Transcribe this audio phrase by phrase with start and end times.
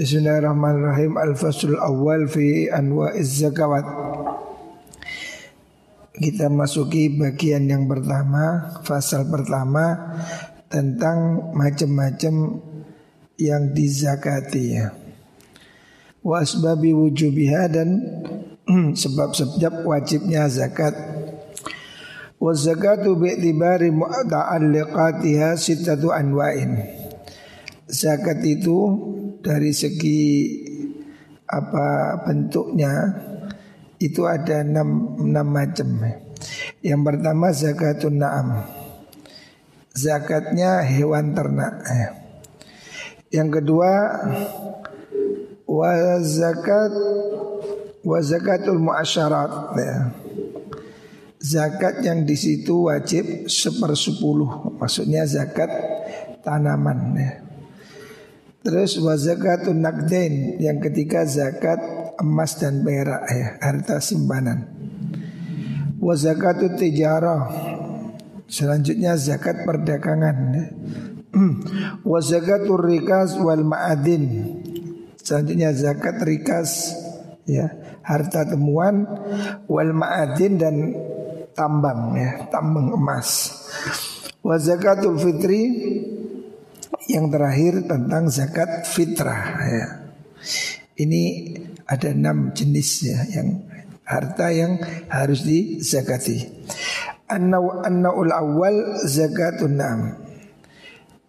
[0.00, 1.20] Bismillahirrahmanirrahim.
[1.20, 3.84] Al-Fasul Awal fi Anwa'iz Zakawat.
[6.16, 10.16] Kita masuki bagian yang pertama Fasal pertama
[10.72, 12.64] Tentang macam-macam
[13.36, 14.64] yang dizakati.
[14.72, 14.96] Ya
[16.24, 18.00] Wa asbabi wujubiha dan
[19.04, 20.96] sebab-sebab wajibnya zakat.
[22.40, 26.88] Wa zakatu bi'tibari mu'ta'alliqatiha sitatu anwa'in.
[27.84, 29.10] Zakat itu
[29.40, 30.22] dari segi
[31.50, 32.92] apa bentuknya
[34.00, 35.88] itu ada enam, enam macam.
[36.80, 38.48] Yang pertama zakatun na'am.
[39.92, 41.84] Zakatnya hewan ternak.
[43.28, 43.92] Yang kedua
[45.68, 45.90] wa
[46.24, 46.92] zakat
[48.00, 48.20] wa
[48.80, 49.96] muasyarat ya.
[51.40, 55.72] Zakat yang di situ wajib sepersepuluh, maksudnya zakat
[56.44, 57.49] tanaman ya.
[58.60, 61.80] Terus wa zakatun nakdain yang ketiga zakat
[62.20, 64.68] emas dan perak ya, harta simpanan.
[65.96, 67.48] Wa zakatut tijarah.
[68.50, 70.36] Selanjutnya zakat perdagangan.
[70.52, 70.66] Ya.
[72.10, 74.58] Wa zakatur rikas wal ma'adin.
[75.22, 76.98] Selanjutnya zakat rikas
[77.46, 77.70] ya,
[78.02, 79.06] harta temuan
[79.70, 80.76] wal ma'adin dan
[81.54, 83.54] tambang ya, tambang emas.
[84.42, 85.62] Wa zakatul fitri
[87.14, 89.86] yang terakhir tentang zakat fitrah ya.
[91.00, 91.22] Ini
[91.88, 93.66] ada enam jenis ya yang
[94.04, 96.66] harta yang harus dizakati.
[97.30, 99.98] An-naw'ul awal zakatun nam.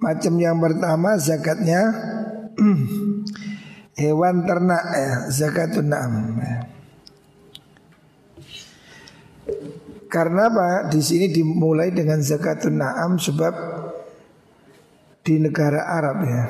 [0.02, 1.82] Macam yang pertama zakatnya
[4.02, 6.12] hewan ternak ya, zakatun nam.
[6.42, 6.58] Ya.
[10.12, 10.92] Karena apa?
[10.92, 13.54] Di sini dimulai dengan zakatun na'am sebab
[15.22, 16.44] di negara Arab ya.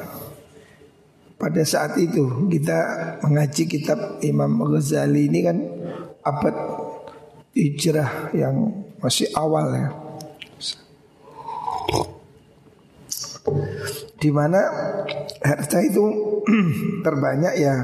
[1.36, 2.80] Pada saat itu kita
[3.26, 5.58] mengaji kitab Imam Ghazali ini kan
[6.22, 6.56] abad
[7.58, 9.90] hijrah yang masih awal ya.
[14.22, 14.62] Di mana
[15.42, 16.06] harta itu
[17.06, 17.76] terbanyak ya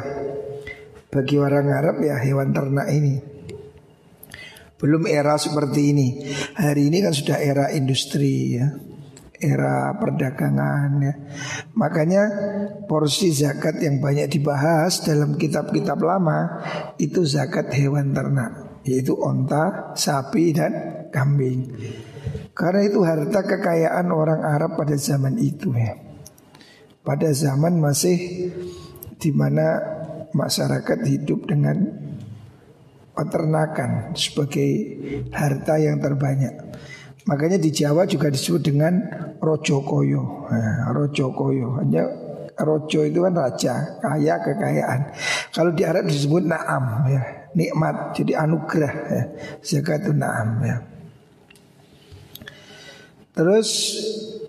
[1.09, 3.17] bagi orang Arab ya hewan ternak ini.
[4.77, 6.07] Belum era seperti ini.
[6.53, 8.69] Hari ini kan sudah era industri ya
[9.37, 11.13] era perdagangan ya.
[11.77, 12.23] Makanya
[12.89, 16.61] porsi zakat yang banyak dibahas dalam kitab-kitab lama
[16.97, 20.73] itu zakat hewan ternak, yaitu onta, sapi dan
[21.13, 21.73] kambing.
[22.57, 25.93] Karena itu harta kekayaan orang Arab pada zaman itu ya.
[27.05, 28.49] Pada zaman masih
[29.17, 29.79] di mana
[30.33, 31.77] masyarakat hidup dengan
[33.17, 34.69] peternakan sebagai
[35.33, 36.53] harta yang terbanyak.
[37.27, 39.03] Makanya di Jawa juga disebut dengan
[39.43, 40.47] Rojo Koyo.
[40.47, 41.75] Nah, Rojo Koyo.
[41.83, 42.07] Hanya
[42.57, 45.13] Rojo itu kan raja, kaya kekayaan.
[45.51, 48.15] Kalau di Arab disebut Naam ya, nikmat.
[48.15, 49.23] Jadi anugerah ya.
[49.59, 50.77] Zakat itu Naam ya.
[53.38, 53.69] Terus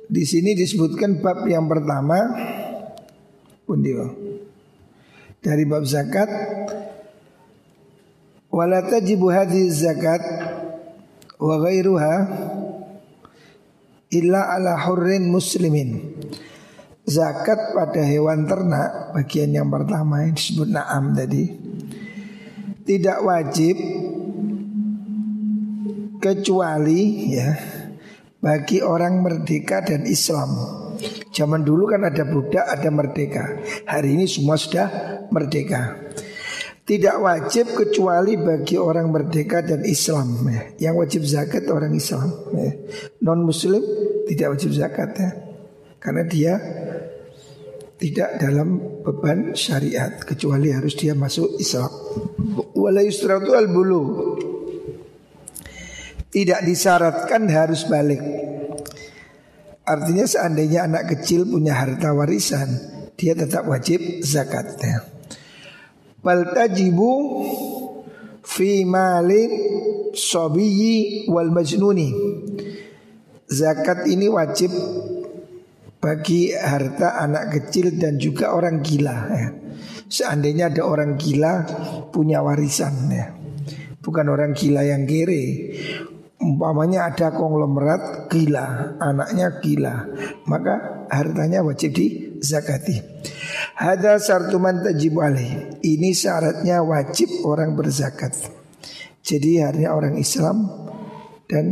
[0.09, 2.17] di sini disebutkan bab yang pertama
[3.69, 4.17] pundio
[5.45, 6.33] dari bab zakat
[8.49, 9.29] wala tajibu
[9.69, 10.25] zakat
[11.37, 12.15] wa ghairuha
[14.13, 16.17] illa ala hurrin muslimin.
[17.09, 21.57] Zakat pada hewan ternak bagian yang pertama yang disebut na'am tadi
[22.85, 23.77] tidak wajib
[26.21, 27.57] kecuali ya
[28.41, 30.53] bagi orang merdeka dan Islam.
[31.33, 33.61] Zaman dulu kan ada budak, ada merdeka.
[33.87, 34.89] Hari ini semua sudah
[35.31, 35.97] merdeka.
[36.89, 40.89] Tidak wajib kecuali bagi orang merdeka dan Islam ya.
[40.89, 42.73] Yang wajib zakat orang Islam ya.
[43.29, 43.85] Non muslim
[44.25, 45.31] tidak wajib zakat ya.
[46.01, 46.57] Karena dia
[47.99, 51.93] tidak dalam beban syariat Kecuali harus dia masuk Islam.
[56.33, 58.23] Tidak disyaratkan harus balik.
[59.85, 62.69] Artinya seandainya anak kecil punya harta warisan
[63.13, 65.18] Dia tetap wajib zakat ya
[66.19, 67.11] Bal tajibu
[68.43, 69.51] fi malin
[70.13, 72.11] sobiyi wal majnuni.
[73.49, 74.75] Zakat ini wajib
[75.99, 79.49] bagi harta anak kecil dan juga orang gila ya.
[80.09, 81.65] Seandainya ada orang gila
[82.13, 83.39] punya warisan ya.
[84.09, 85.75] Bukan orang gila yang kere
[86.41, 89.95] Umpamanya ada konglomerat gila Anaknya gila
[90.49, 91.93] Maka hartanya wajib
[92.39, 92.97] dizakati
[93.79, 98.35] Hada sartuman tajib alih Ini syaratnya wajib orang berzakat.
[99.23, 100.67] Jadi harinya orang Islam
[101.47, 101.65] Dan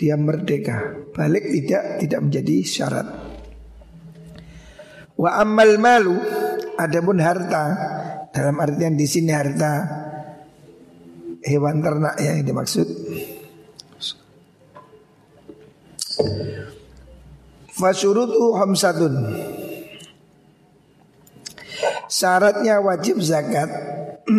[0.00, 0.96] dia merdeka.
[1.12, 3.06] Balik tidak tidak menjadi syarat.
[5.20, 6.16] Wa ammal malu
[6.80, 7.64] Adapun harta
[8.32, 9.84] dalam artian di sini harta
[11.44, 12.88] hewan ternak ya yang dimaksud.
[17.80, 19.14] Fasyurutu hamsatun.
[22.12, 23.72] Syaratnya wajib zakat.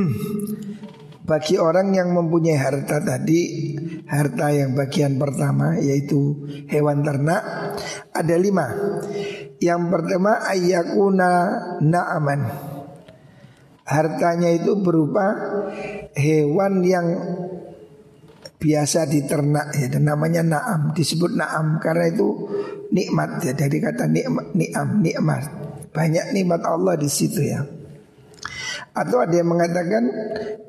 [1.32, 3.72] Bagi orang yang mempunyai harta tadi
[4.10, 7.42] harta yang bagian pertama yaitu hewan ternak
[8.12, 8.68] ada lima.
[9.58, 11.32] Yang pertama ayakuna
[11.82, 12.42] naaman.
[13.88, 15.34] Hartanya itu berupa
[16.20, 17.08] hewan yang
[18.62, 22.28] biasa diternak ya dan namanya naam disebut naam karena itu
[22.94, 25.62] nikmat ya dari kata nikmat niam nikmat
[25.92, 27.68] banyak nikmat Allah di situ ya.
[28.92, 30.04] Atau ada yang mengatakan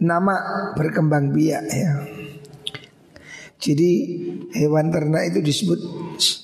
[0.02, 0.34] nama
[0.74, 1.92] berkembang biak ya.
[3.62, 3.90] Jadi
[4.58, 5.78] hewan ternak itu disebut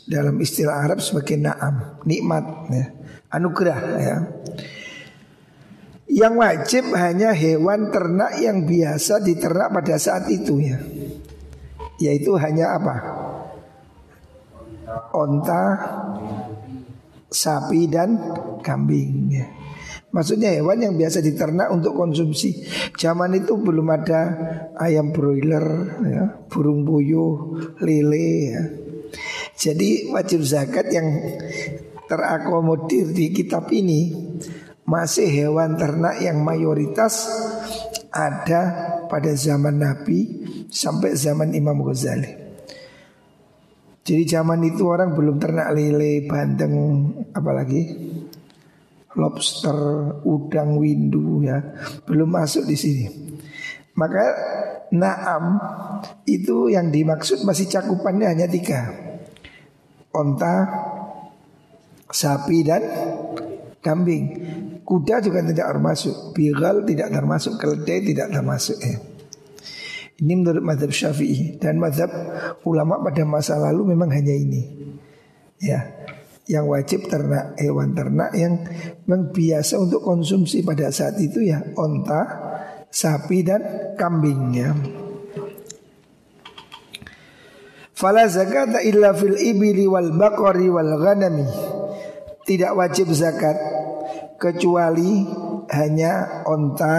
[0.06, 2.86] dalam istilah Arab sebagai naam, nikmat ya,
[3.34, 4.16] anugerah ya.
[6.08, 10.78] Yang wajib hanya hewan ternak yang biasa diternak pada saat itu ya.
[11.98, 12.96] Yaitu hanya apa?
[15.12, 15.62] Onta,
[17.28, 18.16] sapi dan
[18.64, 19.46] kambing ya.
[20.08, 22.64] Maksudnya hewan yang biasa diternak untuk konsumsi.
[22.96, 24.20] Zaman itu belum ada
[24.80, 25.66] ayam broiler,
[26.08, 28.32] ya, burung puyuh, lele.
[28.48, 28.62] Ya.
[29.52, 31.12] Jadi wajib zakat yang
[32.08, 34.16] terakomodir di kitab ini
[34.88, 37.28] masih hewan ternak yang mayoritas
[38.08, 38.62] ada
[39.12, 40.37] pada zaman Nabi
[40.68, 42.48] sampai zaman Imam Ghazali.
[44.08, 46.74] Jadi zaman itu orang belum ternak lele, bandeng,
[47.36, 47.92] apalagi
[49.20, 49.76] lobster,
[50.24, 51.60] udang, windu ya,
[52.08, 53.04] belum masuk di sini.
[54.00, 54.24] Maka
[54.94, 55.60] naam
[56.24, 58.88] itu yang dimaksud masih cakupannya hanya tiga,
[60.14, 60.56] onta,
[62.08, 62.82] sapi dan
[63.84, 64.24] kambing.
[64.88, 68.96] Kuda juga tidak termasuk, bigal tidak termasuk, keledai tidak termasuk ya.
[70.18, 71.62] Ini menurut madhab syafi'i.
[71.62, 72.10] Dan madhab
[72.66, 74.62] ulama pada masa lalu memang hanya ini.
[75.62, 75.94] Ya
[76.48, 78.66] Yang wajib ternak hewan ternak yang
[79.06, 82.24] biasa untuk konsumsi pada saat itu ya Onta,
[82.88, 83.62] sapi dan
[84.00, 84.72] kambing ya.
[87.92, 91.46] Fala zakat illa fil ibili wal baqari wal ghanami.
[92.48, 93.58] Tidak wajib zakat
[94.38, 95.26] Kecuali
[95.74, 96.96] hanya onta,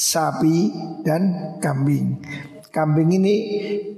[0.00, 0.72] sapi
[1.04, 2.24] dan kambing.
[2.72, 3.34] Kambing ini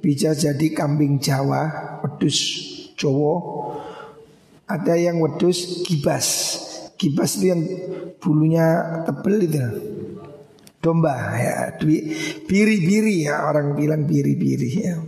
[0.02, 1.70] bisa jadi kambing Jawa,
[2.02, 2.38] wedus
[2.98, 3.38] Jawa.
[4.66, 6.58] Ada yang wedus kibas.
[6.98, 7.62] Kibas itu yang
[8.18, 8.66] bulunya
[9.06, 9.66] tebel itu.
[10.82, 11.78] Domba ya,
[12.50, 14.98] biri-biri ya orang bilang biri-biri ya.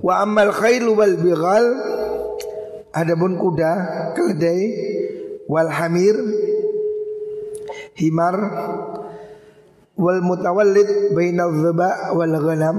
[0.00, 1.66] Wa amal khailu wal bighal
[2.88, 3.72] Adapun kuda,
[4.16, 4.64] keledai,
[5.48, 6.16] wal hamir
[7.98, 8.36] himar
[9.98, 12.78] wal mutawallid bainal dhaba wal ghanam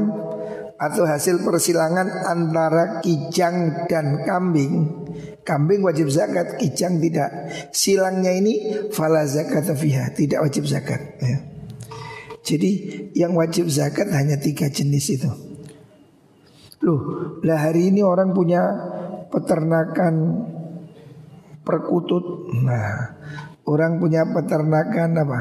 [0.80, 5.04] atau hasil persilangan antara kijang dan kambing.
[5.44, 7.52] Kambing wajib zakat, kijang tidak.
[7.76, 11.20] Silangnya ini fala zakat fiha, tidak wajib zakat.
[11.20, 11.44] Ya.
[12.48, 12.72] Jadi
[13.12, 15.32] yang wajib zakat hanya tiga jenis itu.
[16.80, 17.00] Loh,
[17.44, 18.64] lah hari ini orang punya
[19.28, 20.48] peternakan
[21.68, 22.56] perkutut.
[22.64, 23.20] Nah,
[23.70, 25.40] orang punya peternakan apa?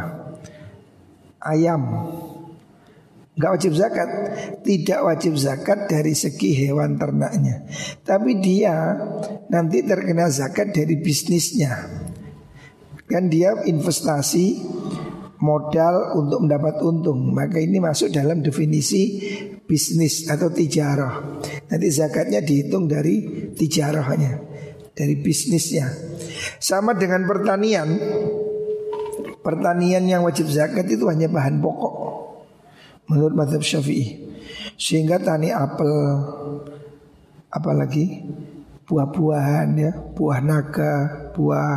[1.41, 1.83] Ayam.
[3.39, 4.09] Gak wajib zakat.
[4.67, 7.65] Tidak wajib zakat dari segi hewan ternaknya.
[8.05, 8.99] Tapi dia
[9.49, 11.73] nanti terkena zakat dari bisnisnya.
[13.09, 14.61] Kan dia investasi
[15.39, 17.31] modal untuk mendapat untung.
[17.31, 19.23] Maka ini masuk dalam definisi
[19.65, 21.41] bisnis atau tijarah.
[21.71, 24.51] Nanti zakatnya dihitung dari tijarahnya
[24.99, 26.08] Dari bisnisnya
[26.59, 27.89] sama dengan pertanian.
[29.39, 31.95] Pertanian yang wajib zakat itu hanya bahan pokok.
[33.09, 34.29] Menurut madhab syafi'i.
[34.79, 35.97] Sehingga tani apel
[37.51, 38.23] Apalagi
[38.89, 40.95] Buah-buahan ya Buah naga
[41.35, 41.77] Buah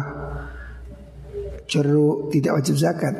[1.66, 3.16] jeruk Tidak wajib zakat.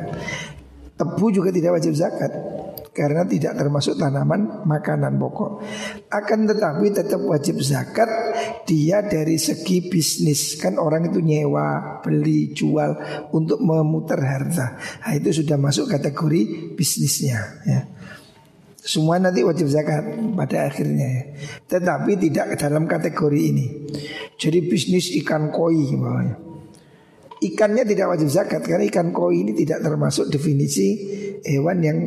[0.96, 2.51] Tebu juga tidak wajib zakat
[2.92, 5.64] karena tidak termasuk tanaman makanan pokok.
[6.12, 8.08] Akan tetapi tetap wajib zakat
[8.68, 12.92] dia dari segi bisnis kan orang itu nyewa, beli, jual
[13.32, 14.76] untuk memutar harta.
[14.76, 17.80] Nah, itu sudah masuk kategori bisnisnya ya.
[18.82, 20.04] Semua nanti wajib zakat
[20.36, 21.22] pada akhirnya ya.
[21.72, 23.66] Tetapi tidak dalam kategori ini.
[24.36, 26.36] Jadi bisnis ikan koi bawahnya.
[27.42, 30.98] Ikannya tidak wajib zakat karena ikan koi ini tidak termasuk definisi
[31.46, 31.98] hewan yang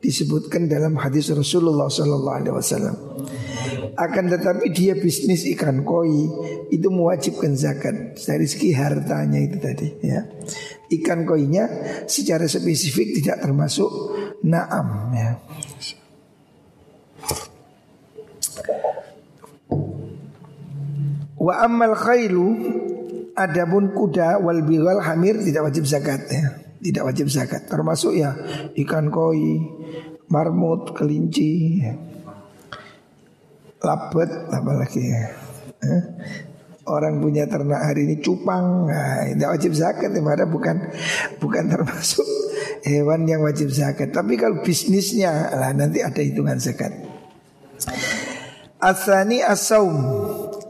[0.00, 2.96] disebutkan dalam hadis Rasulullah Sallallahu Alaihi Wasallam.
[3.96, 6.28] Akan tetapi dia bisnis ikan koi
[6.68, 10.20] itu mewajibkan zakat dari segi hartanya itu tadi ya.
[10.92, 11.64] Ikan koinya
[12.04, 13.88] secara spesifik tidak termasuk
[14.44, 15.30] naam ya.
[21.40, 22.46] Wa ammal khailu
[23.32, 26.65] adapun kuda wal bighal hamir tidak wajib zakat ya.
[26.86, 28.30] Tidak wajib zakat termasuk ya
[28.78, 29.58] ikan koi,
[30.30, 31.94] marmut, kelinci, ya.
[33.82, 35.22] labet apalagi ya.
[35.82, 36.02] Eh?
[36.86, 40.76] Orang punya ternak hari ini cupang, nah, tidak wajib zakat, ya, bukan
[41.42, 42.22] bukan termasuk
[42.86, 44.14] hewan yang wajib zakat.
[44.14, 46.94] Tapi kalau bisnisnya, lah nanti ada hitungan zakat.
[48.78, 49.98] Asani asaum.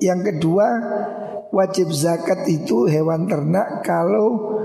[0.00, 0.66] Yang kedua
[1.52, 4.56] wajib zakat itu hewan ternak kalau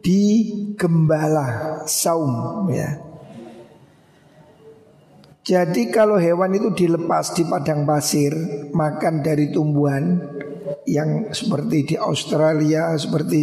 [0.00, 3.00] digembala saum ya.
[5.40, 8.32] Jadi kalau hewan itu dilepas di padang pasir
[8.76, 10.20] makan dari tumbuhan
[10.84, 13.40] yang seperti di Australia, seperti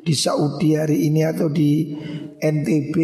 [0.00, 1.92] di Saudi hari ini atau di
[2.38, 2.96] NTB,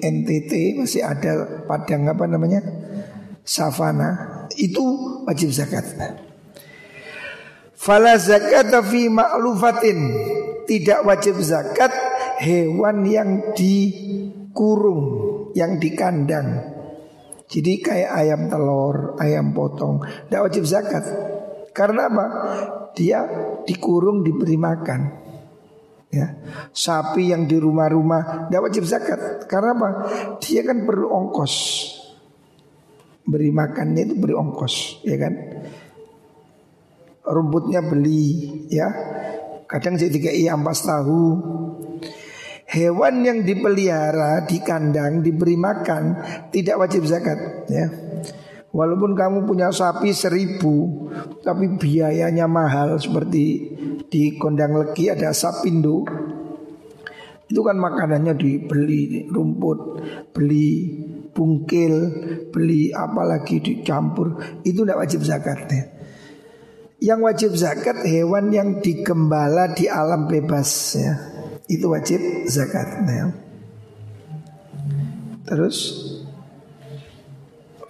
[0.00, 2.60] NTT masih ada padang apa namanya?
[3.46, 4.82] savana itu
[5.22, 5.86] wajib zakat.
[7.78, 9.06] Fala zakat fi
[10.66, 11.94] tidak wajib zakat
[12.42, 15.02] hewan yang dikurung,
[15.56, 16.76] yang dikandang.
[17.46, 21.04] Jadi kayak ayam telur, ayam potong, tidak wajib zakat.
[21.70, 22.26] Karena apa?
[22.98, 23.22] Dia
[23.62, 25.24] dikurung diberi makan.
[26.06, 26.32] Ya,
[26.72, 29.44] sapi yang di rumah-rumah tidak wajib zakat.
[29.46, 29.88] Karena apa?
[30.42, 31.54] Dia kan perlu ongkos.
[33.26, 35.34] Beri makannya itu beri ongkos, ya kan?
[37.26, 38.86] Rumputnya beli, ya.
[39.66, 41.22] Kadang saya dikai ampas tahu,
[42.66, 46.18] Hewan yang dipelihara di kandang diberi makan
[46.50, 47.86] tidak wajib zakat ya.
[48.76, 51.08] Walaupun kamu punya sapi seribu
[51.40, 53.72] Tapi biayanya mahal Seperti
[54.04, 56.04] di kondang legi ada sapindo
[57.48, 60.04] Itu kan makanannya dibeli rumput
[60.36, 60.92] Beli
[61.32, 61.94] bungkil
[62.52, 65.95] Beli apalagi dicampur Itu tidak wajib zakat ya.
[66.96, 71.36] Yang wajib zakat hewan yang digembala di alam bebas ya
[71.66, 73.02] itu wajib zakat.
[73.02, 73.34] Nah,
[75.42, 75.78] terus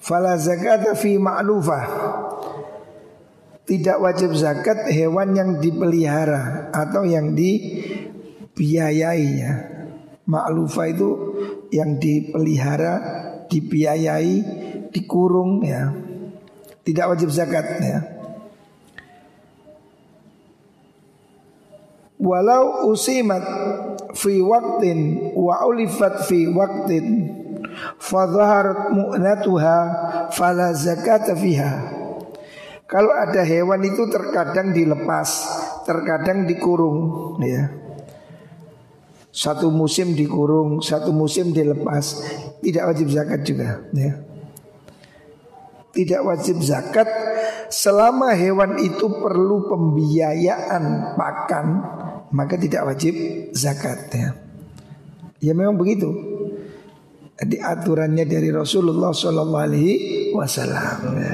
[0.01, 1.87] fala zakat fi ma'lufah.
[3.67, 9.55] Tidak wajib zakat hewan yang dipelihara atau yang dibiayai ya.
[10.27, 11.11] Itu
[11.75, 12.95] yang dipelihara,
[13.51, 14.35] dibiayai,
[14.95, 15.91] dikurung ya.
[16.87, 18.16] Tidak wajib zakat ya.
[22.26, 23.47] Walau usimat
[24.18, 27.30] fi waktin wa ulifat fi waktin
[28.02, 29.78] fadhaharat mu'natuha
[30.35, 31.95] fala zakata fiha.
[32.90, 35.28] Kalau ada hewan itu terkadang dilepas,
[35.87, 37.71] terkadang dikurung ya.
[39.30, 42.26] Satu musim dikurung, satu musim dilepas,
[42.59, 44.18] tidak wajib zakat juga ya.
[45.95, 47.06] Tidak wajib zakat
[47.68, 51.66] selama hewan itu perlu pembiayaan pakan
[52.33, 53.14] maka tidak wajib
[53.54, 54.30] zakat ya.
[55.42, 56.09] Ya memang begitu.
[57.37, 59.95] Di aturannya dari Rasulullah Shallallahu Alaihi
[60.33, 60.97] Wasallam.
[61.21, 61.33] Ya.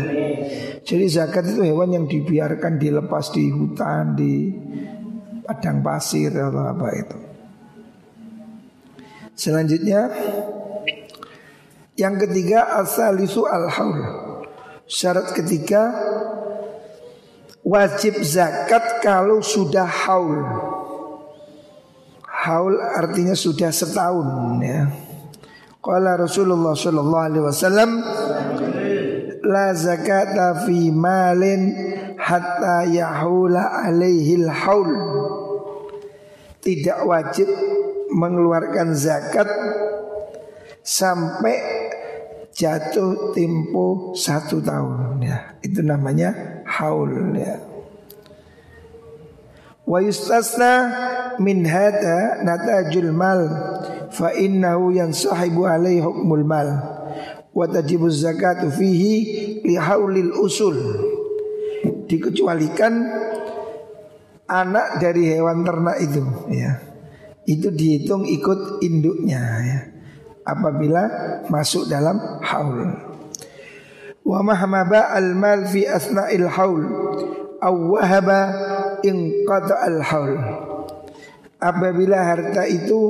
[0.82, 4.50] Jadi zakat itu hewan yang dibiarkan dilepas di hutan, di
[5.46, 7.18] padang pasir atau apa itu.
[9.38, 10.10] Selanjutnya
[11.94, 14.02] yang ketiga asalisu al haul.
[14.90, 15.94] Syarat ketiga
[17.62, 20.42] wajib zakat kalau sudah haul.
[22.42, 24.90] Haul artinya sudah setahun ya.
[25.78, 27.90] Qala Rasulullah sallallahu alaihi wasallam
[29.46, 31.70] la zakata fi malin
[32.18, 34.90] hatta yahula alaihi haul.
[36.62, 37.46] Tidak wajib
[38.10, 39.46] mengeluarkan zakat
[40.82, 41.58] sampai
[42.54, 45.58] jatuh tempo satu tahun ya.
[45.62, 47.71] Itu namanya haul ya.
[49.92, 50.72] Wa yustasna
[51.36, 53.44] min hada natajul mal
[54.08, 56.68] fa innahu yansahibu alaihi hukmul mal
[57.52, 60.80] wa tajibu zakatu fihi li haulil usul.
[62.08, 63.04] Dikecualikan
[64.48, 66.72] anak dari hewan ternak itu ya.
[67.44, 69.80] Itu dihitung ikut induknya ya.
[70.48, 71.04] Apabila
[71.52, 72.96] masuk dalam haul.
[74.24, 76.80] Wa mahmaba al mal fi asna'il haul
[77.60, 78.40] aw wahaba
[79.02, 80.34] inqata al haul
[81.62, 83.00] apabila harta itu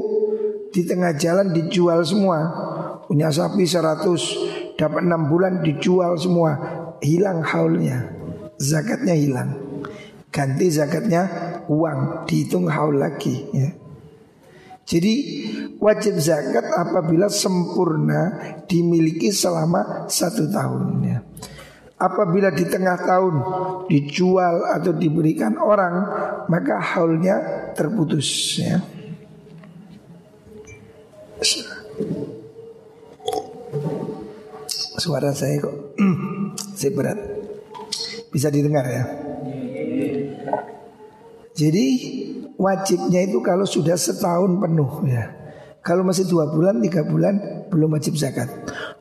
[0.72, 2.38] di tengah jalan dijual semua
[3.08, 6.52] punya sapi 100 dapat 6 bulan dijual semua
[7.02, 8.08] hilang haulnya,
[8.56, 9.50] zakatnya hilang.
[10.32, 11.28] Ganti zakatnya
[11.68, 13.68] uang, dihitung haul lagi ya.
[14.82, 15.14] Jadi
[15.78, 21.18] wajib zakat apabila sempurna dimiliki selama satu tahun ya.
[22.02, 23.34] Apabila di tengah tahun
[23.86, 25.94] dijual atau diberikan orang
[26.50, 28.82] maka haulnya terputus ya.
[34.98, 35.94] Suara saya kok
[36.74, 37.18] saya berat.
[38.34, 39.04] Bisa didengar ya.
[41.54, 41.86] Jadi
[42.58, 45.41] wajibnya itu kalau sudah setahun penuh ya.
[45.82, 48.46] Kalau masih dua bulan, tiga bulan belum wajib zakat.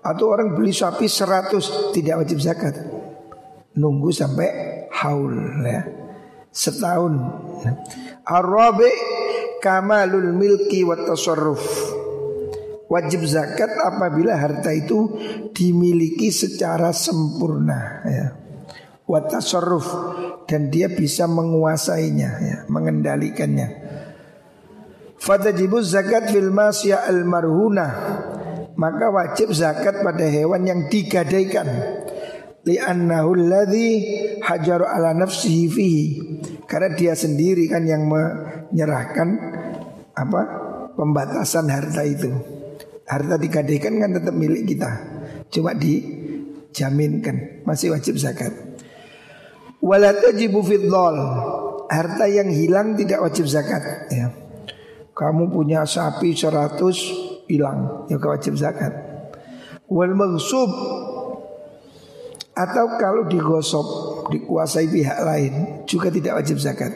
[0.01, 2.73] Atau orang beli sapi seratus tidak wajib zakat.
[3.77, 4.49] Nunggu sampai
[4.89, 5.85] haul ya.
[6.49, 7.13] Setahun.
[8.25, 8.89] Arabi
[9.61, 11.61] kamalul milki wa tasarruf.
[12.89, 15.15] Wajib zakat apabila harta itu
[15.53, 18.25] dimiliki secara sempurna ya.
[19.05, 19.87] Wa tasarruf
[20.49, 23.90] dan dia bisa menguasainya ya, mengendalikannya.
[25.21, 27.87] Fatajibu zakat fil masya al marhuna
[28.81, 31.69] maka wajib zakat pada hewan yang digadaikan.
[32.65, 33.89] Li'annahu alladhi
[34.41, 36.05] hajaru ala nafsihi fihi.
[36.65, 39.29] Karena dia sendiri kan yang menyerahkan
[40.17, 40.41] apa
[40.97, 42.29] pembatasan harta itu.
[43.05, 44.89] Harta digadaikan kan tetap milik kita.
[45.53, 48.49] Cuma dijaminkan masih wajib zakat.
[49.77, 50.65] Wala tajibu
[51.91, 54.31] Harta yang hilang tidak wajib zakat ya.
[55.21, 56.81] Kamu punya sapi 100
[57.45, 58.09] hilang.
[58.09, 58.89] Ya wajib zakat.
[59.85, 60.73] Wal maghsub.
[62.51, 63.87] Atau kalau digosok
[64.27, 65.53] Dikuasai pihak lain
[65.87, 66.91] Juga tidak wajib zakat.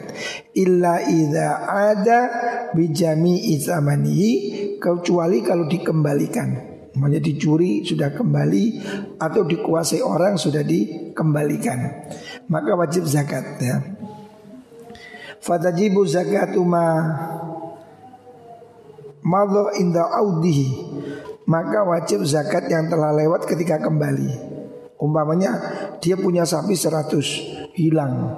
[0.52, 2.20] Illa idha ada
[2.76, 4.32] Bijami itamanihi
[4.76, 6.76] Kecuali kalau dikembalikan.
[6.92, 8.64] Maksudnya dicuri sudah kembali
[9.16, 12.04] Atau dikuasai orang sudah dikembalikan.
[12.52, 13.80] Maka wajib zakat ya.
[15.40, 16.84] Fatajibu zakatu ma
[19.26, 20.70] madha inda audihi
[21.46, 24.58] maka wajib zakat yang telah lewat ketika kembali.
[24.98, 25.54] Umpamanya
[26.02, 28.34] dia punya sapi 100 hilang.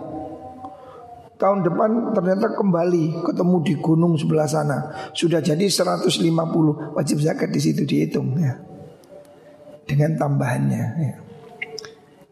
[1.38, 4.92] Tahun depan ternyata kembali ketemu di gunung sebelah sana.
[5.14, 8.58] Sudah jadi 150 wajib zakat di situ dihitung ya.
[9.88, 11.14] Dengan tambahannya ya.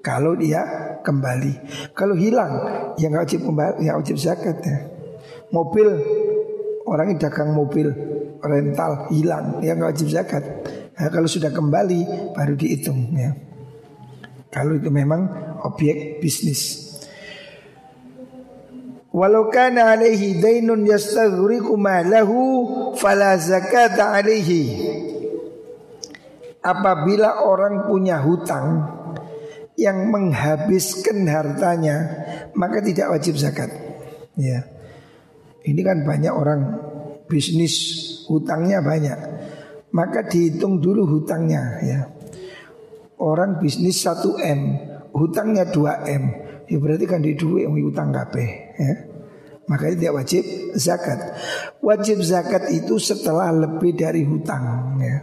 [0.04, 0.62] Kalau dia
[1.02, 1.50] kembali
[1.90, 2.62] Kalau hilang
[2.94, 4.86] Ya nggak wajib kembali Ya wajib zakat ya
[5.50, 5.90] Mobil
[6.86, 7.90] Orang yang dagang mobil
[8.46, 10.42] Rental hilang Ya nggak wajib zakat
[10.94, 13.34] nah, Kalau sudah kembali Baru dihitung ya
[14.50, 15.26] Kalau itu memang
[15.66, 16.86] objek bisnis
[19.16, 24.76] Walau kana alaihi dainun yastaghriqu malahu fala zakata alaihi.
[26.60, 28.84] Apabila orang punya hutang
[29.80, 31.96] yang menghabiskan hartanya
[32.52, 33.72] maka tidak wajib zakat.
[34.36, 34.68] Ya.
[35.64, 36.60] Ini kan banyak orang
[37.26, 37.74] bisnis
[38.30, 39.18] hutangnya banyak.
[39.94, 42.00] Maka dihitung dulu hutangnya ya.
[43.16, 44.60] Orang bisnis 1 M,
[45.16, 46.24] hutangnya 2 M.
[46.66, 48.34] Ya berarti kan di duit yang hutang KB
[48.76, 48.92] ya.
[49.66, 50.44] Makanya tidak wajib
[50.78, 51.18] zakat.
[51.82, 55.16] Wajib zakat itu setelah lebih dari hutang ya.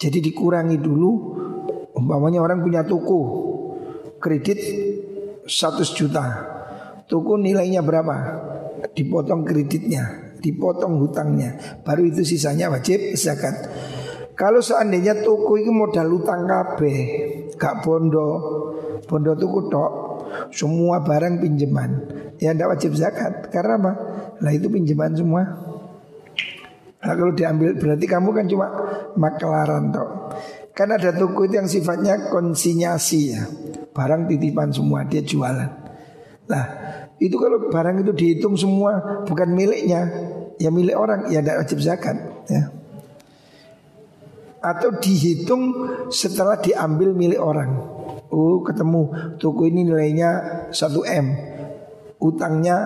[0.00, 1.40] Jadi dikurangi dulu
[2.00, 3.18] Umpamanya orang punya toko
[4.22, 4.58] kredit
[5.44, 6.24] 100 juta.
[7.10, 8.16] Toko nilainya berapa?
[8.96, 11.80] Dipotong kreditnya, dipotong hutangnya.
[11.84, 13.54] Baru itu sisanya wajib zakat.
[14.34, 16.80] Kalau seandainya toko itu modal utang KB,
[17.60, 18.28] gak bondo,
[19.04, 19.92] bondo tuku tok,
[20.48, 21.90] semua barang pinjaman,
[22.40, 23.52] ya ndak wajib zakat.
[23.52, 23.92] Karena apa?
[24.40, 25.44] Lah itu pinjaman semua.
[27.00, 28.66] Nah, kalau diambil berarti kamu kan cuma
[29.16, 30.10] makelaran tok.
[30.72, 33.44] Kan ada toko itu yang sifatnya konsinyasi ya.
[33.92, 35.68] Barang titipan semua dia jualan.
[36.48, 36.64] Nah,
[37.20, 40.29] itu kalau barang itu dihitung semua bukan miliknya,
[40.60, 42.16] ya milik orang, ya tidak wajib zakat
[42.52, 42.68] ya.
[44.60, 45.72] Atau dihitung
[46.12, 47.80] setelah diambil milik orang.
[48.28, 50.30] Oh, ketemu toko ini nilainya
[50.68, 50.76] 1
[51.16, 51.26] M.
[52.20, 52.76] Utangnya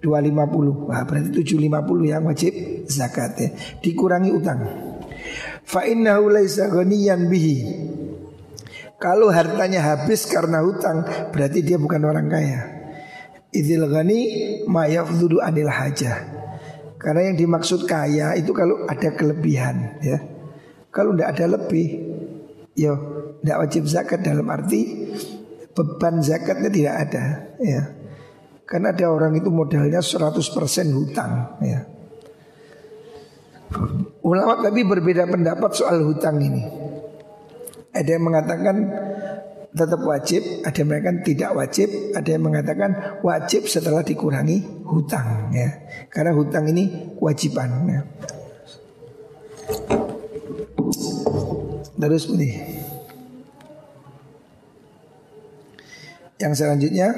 [0.00, 0.88] 250.
[0.88, 2.52] Wah, berarti 750 yang wajib
[2.88, 3.48] zakat ya.
[3.84, 4.60] Dikurangi utang.
[5.62, 6.66] Fa innahu laisa
[7.28, 7.56] bihi.
[8.96, 12.60] Kalau hartanya habis karena hutang, berarti dia bukan orang kaya.
[13.52, 14.20] Idil ghani
[14.64, 16.33] ma yafdhudu anil hajah.
[17.04, 20.24] Karena yang dimaksud kaya itu kalau ada kelebihan ya.
[20.88, 21.86] Kalau tidak ada lebih,
[22.72, 22.96] ya
[23.44, 25.12] tidak wajib zakat dalam arti
[25.76, 27.24] beban zakatnya tidak ada
[27.60, 27.82] ya.
[28.64, 30.40] Karena ada orang itu modalnya 100%
[30.96, 31.84] hutang ya.
[34.24, 36.64] Ulama tapi berbeda pendapat soal hutang ini.
[37.92, 38.76] Ada yang mengatakan
[39.74, 42.90] tetap wajib, ada yang mengatakan tidak wajib, ada yang mengatakan
[43.26, 45.68] wajib setelah dikurangi hutang ya.
[46.06, 48.02] Karena hutang ini kewajiban ya.
[51.98, 52.50] Terus ini.
[56.34, 57.08] Yang selanjutnya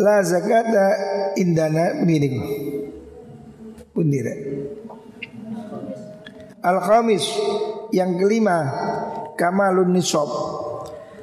[0.00, 0.86] La zakata
[1.36, 2.40] indana begini
[3.92, 4.32] Bundira
[6.64, 7.22] Al-Khamis
[7.92, 8.58] Yang kelima
[9.42, 10.30] Kamalun nisob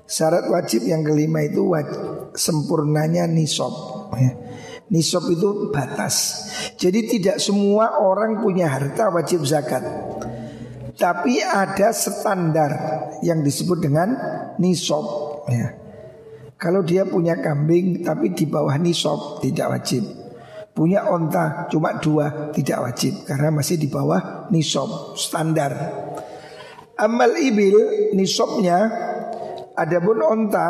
[0.10, 3.72] Syarat wajib yang kelima itu wajib, Sempurnanya nisob
[4.20, 4.36] ya.
[4.92, 6.44] Nisob itu batas
[6.76, 9.88] Jadi tidak semua orang punya harta wajib zakat
[11.00, 12.72] Tapi ada standar
[13.24, 14.12] yang disebut dengan
[14.60, 15.08] nisob
[15.48, 15.80] ya.
[16.60, 20.04] Kalau dia punya kambing tapi di bawah nisab tidak wajib.
[20.76, 25.72] Punya onta cuma dua tidak wajib karena masih di bawah nisab standar.
[27.00, 28.92] Amal ibil nisabnya
[29.72, 30.68] adapun onta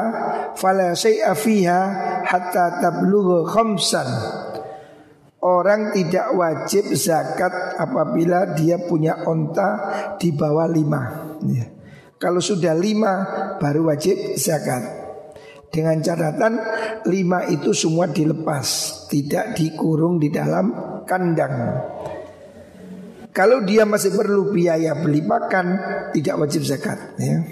[0.54, 1.82] fala syai'a fiha
[2.22, 4.10] hatta tablugha khamsan.
[5.39, 9.70] Orang tidak wajib zakat apabila dia punya onta
[10.20, 11.02] di bawah lima.
[11.48, 11.65] Ya.
[12.20, 13.13] Kalau sudah lima
[13.58, 15.00] baru wajib zakat.
[15.70, 16.58] Dengan catatan
[17.06, 18.65] lima itu semua dilepas
[19.06, 20.74] Tidak dikurung di dalam
[21.06, 21.56] kandang
[23.30, 25.78] Kalau dia masih perlu biaya beli makan
[26.12, 27.46] Tidak wajib zakat ya.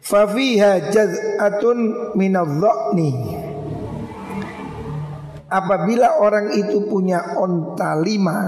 [0.00, 3.10] Fafiha jaz'atun minadhokni
[5.50, 8.38] Apabila orang itu punya onta lima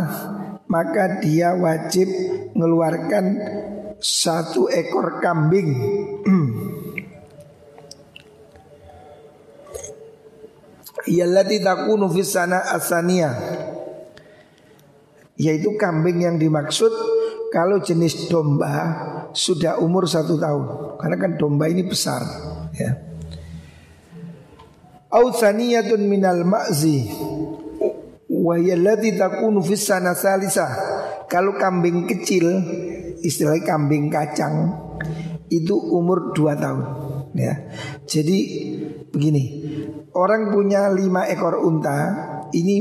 [0.68, 2.09] Maka dia wajib
[2.57, 3.25] mengeluarkan
[4.03, 5.70] satu ekor kambing.
[11.18, 13.35] Yallati takunu fis sana asania
[15.42, 16.94] Yaitu kambing yang dimaksud
[17.50, 18.74] Kalau jenis domba
[19.35, 20.64] Sudah umur satu tahun
[21.02, 22.22] Karena kan domba ini besar
[22.70, 22.94] ya.
[25.11, 27.11] Ausaniyatun minal ma'zi
[28.31, 30.14] Wahiyallati takunu fis sana
[31.26, 32.46] Kalau kambing kecil
[33.26, 34.78] Istilahnya kambing kacang
[35.50, 36.83] Itu umur dua tahun
[37.35, 37.66] ya.
[38.07, 38.38] Jadi
[39.11, 39.44] begini
[40.14, 41.98] Orang punya lima ekor unta
[42.55, 42.76] Ini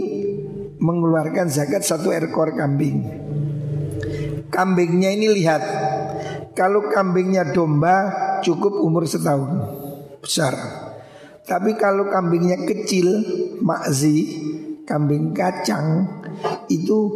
[0.81, 3.05] mengeluarkan zakat satu ekor kambing
[4.51, 5.63] Kambingnya ini lihat
[6.57, 9.71] Kalau kambingnya domba cukup umur setahun
[10.19, 10.57] Besar
[11.45, 13.07] Tapi kalau kambingnya kecil
[13.61, 14.17] Makzi
[14.83, 16.19] Kambing kacang
[16.67, 17.15] Itu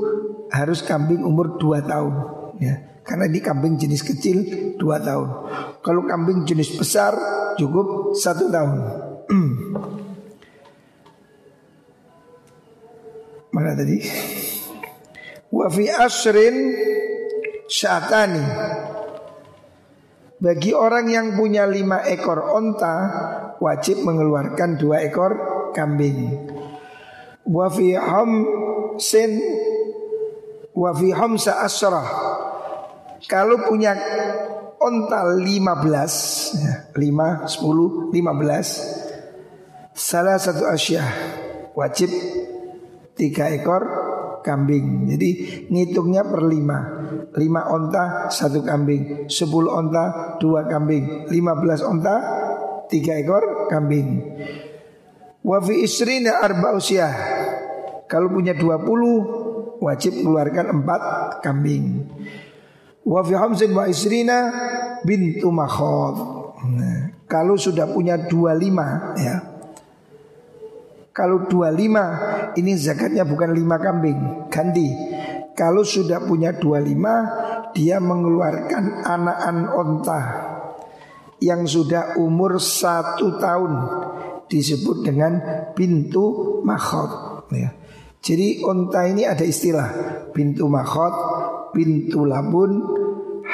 [0.54, 2.14] harus kambing umur dua tahun
[2.62, 4.38] ya karena di kambing jenis kecil
[4.82, 5.30] dua tahun.
[5.86, 7.14] Kalau kambing jenis besar
[7.54, 8.74] cukup satu tahun.
[13.56, 14.04] Mana tadi?
[15.48, 16.76] Wa fi asrin
[17.72, 18.44] syatani.
[20.36, 22.96] Bagi orang yang punya lima ekor onta
[23.64, 25.32] Wajib mengeluarkan dua ekor
[25.72, 26.36] kambing.
[27.48, 29.40] Wa fi hamsin
[30.76, 32.04] Wa fi hamsa asrah
[33.32, 33.96] Kalau punya
[34.76, 36.14] onta lima belas
[36.60, 38.84] ya, lima, sepuluh, lima belas
[39.96, 41.08] Salah satu asyah
[41.72, 42.12] Wajib
[43.16, 43.84] tiga ekor
[44.46, 45.10] kambing.
[45.10, 45.30] Jadi
[45.72, 46.80] ngitungnya per lima.
[47.34, 49.26] Lima onta satu kambing.
[49.32, 51.32] Sepuluh onta dua kambing.
[51.32, 52.16] Lima belas onta
[52.92, 54.38] tiga ekor kambing.
[55.42, 57.10] Wafi isrina arba usia.
[58.06, 59.18] Kalau punya dua puluh
[59.82, 61.02] wajib mengeluarkan empat
[61.42, 62.06] kambing.
[63.06, 64.38] Wafi hamzin wa isrina
[65.06, 66.18] bintu makhod.
[66.66, 69.55] Nah, kalau sudah punya dua lima ya
[71.16, 74.20] kalau 25 ini zakatnya bukan 5 kambing,
[74.52, 74.92] ganti.
[75.56, 80.22] Kalau sudah punya 25 dia mengeluarkan anakan onta
[81.40, 83.74] yang sudah umur satu tahun
[84.52, 85.40] disebut dengan
[85.72, 87.48] pintu makhot.
[87.56, 87.72] Ya.
[88.20, 89.88] Jadi onta ini ada istilah
[90.36, 91.16] pintu makhot,
[91.72, 92.84] pintu labun,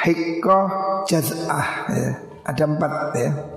[0.02, 0.66] hikkoh,
[1.06, 1.68] jaz'ah.
[1.94, 2.12] Ya.
[2.42, 3.51] Ada empat ya.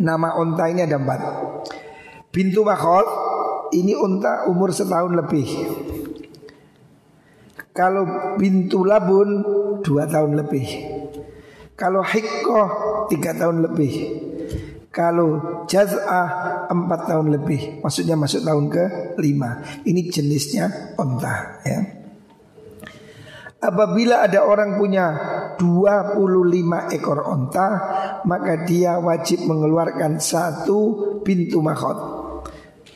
[0.00, 1.20] Nama unta ini ada empat.
[2.32, 3.04] Bintu makhol
[3.70, 5.48] Ini unta umur setahun lebih.
[7.70, 9.44] Kalau bintu labun
[9.84, 10.66] Dua tahun lebih.
[11.76, 12.68] Kalau hikkoh
[13.12, 13.92] Tiga tahun lebih.
[14.88, 17.84] Kalau jaz'ah Empat tahun lebih.
[17.84, 18.84] Maksudnya masuk tahun ke
[19.20, 19.60] lima.
[19.84, 21.99] Ini jenisnya unta ya
[23.60, 25.06] Apabila ada orang punya
[25.60, 27.68] 25 ekor onta
[28.24, 32.20] Maka dia wajib mengeluarkan satu pintu mahot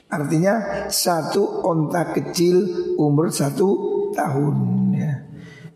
[0.08, 2.56] Artinya satu onta kecil
[2.96, 3.68] umur satu
[4.14, 4.56] tahun
[4.94, 5.12] ya.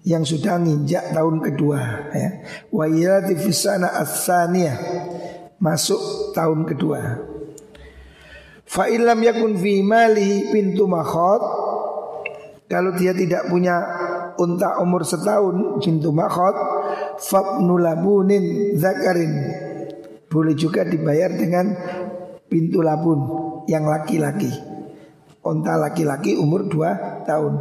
[0.06, 1.80] yang sudah nginjak tahun kedua
[2.14, 2.30] ya.
[3.98, 4.78] Asaniyah
[5.58, 7.00] masuk tahun kedua.
[8.62, 11.42] Fa illam yakun fi malihi pintu makhot
[12.70, 13.80] kalau dia tidak punya
[14.38, 16.54] unta umur setahun pintu makhot
[17.18, 19.32] fabnulabunin zakarin
[20.28, 21.72] boleh juga dibayar dengan
[22.52, 23.18] pintu labun
[23.64, 24.52] yang laki-laki.
[25.40, 27.52] Unta laki-laki umur 2 tahun.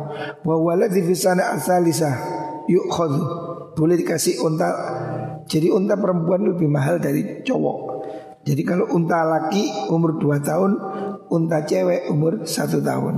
[0.44, 2.12] Wa waladhi fisana asalisa
[2.68, 3.14] yukhad.
[3.78, 4.68] Boleh dikasih unta
[5.48, 8.04] jadi unta perempuan lebih mahal dari cowok.
[8.44, 10.72] Jadi kalau unta laki umur 2 tahun,
[11.32, 13.16] unta cewek umur 1 tahun.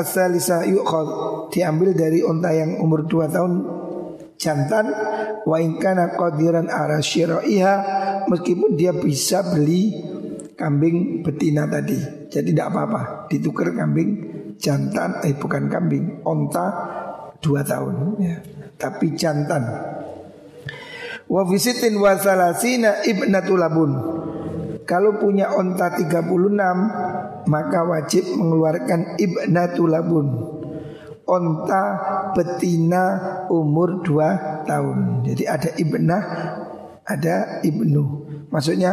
[0.00, 0.60] Asalisa.
[1.48, 3.52] Diambil dari unta yang umur 2 tahun
[4.36, 4.86] jantan
[5.46, 7.74] wa ingkana qadiran ara syira'iha
[8.26, 9.94] meskipun dia bisa beli
[10.58, 12.28] kambing betina tadi.
[12.32, 16.66] Jadi tidak apa-apa, ditukar kambing jantan eh bukan kambing, onta
[17.42, 18.36] dua tahun ya.
[18.78, 19.62] Tapi jantan.
[21.26, 23.92] Wa visitin wa salasina ibnatul labun.
[24.82, 26.10] Kalau punya onta 36
[27.46, 30.26] maka wajib mengeluarkan ibnatul labun
[31.26, 31.82] onta
[32.34, 33.04] betina
[33.48, 34.98] umur 2 tahun.
[35.26, 36.22] Jadi ada ibnah,
[37.06, 38.26] ada ibnu.
[38.50, 38.92] Maksudnya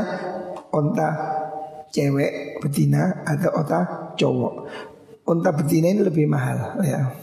[0.71, 1.09] onta
[1.89, 3.79] cewek betina atau onta
[4.15, 4.53] cowok.
[5.29, 7.13] Onta betina ini lebih mahal ya.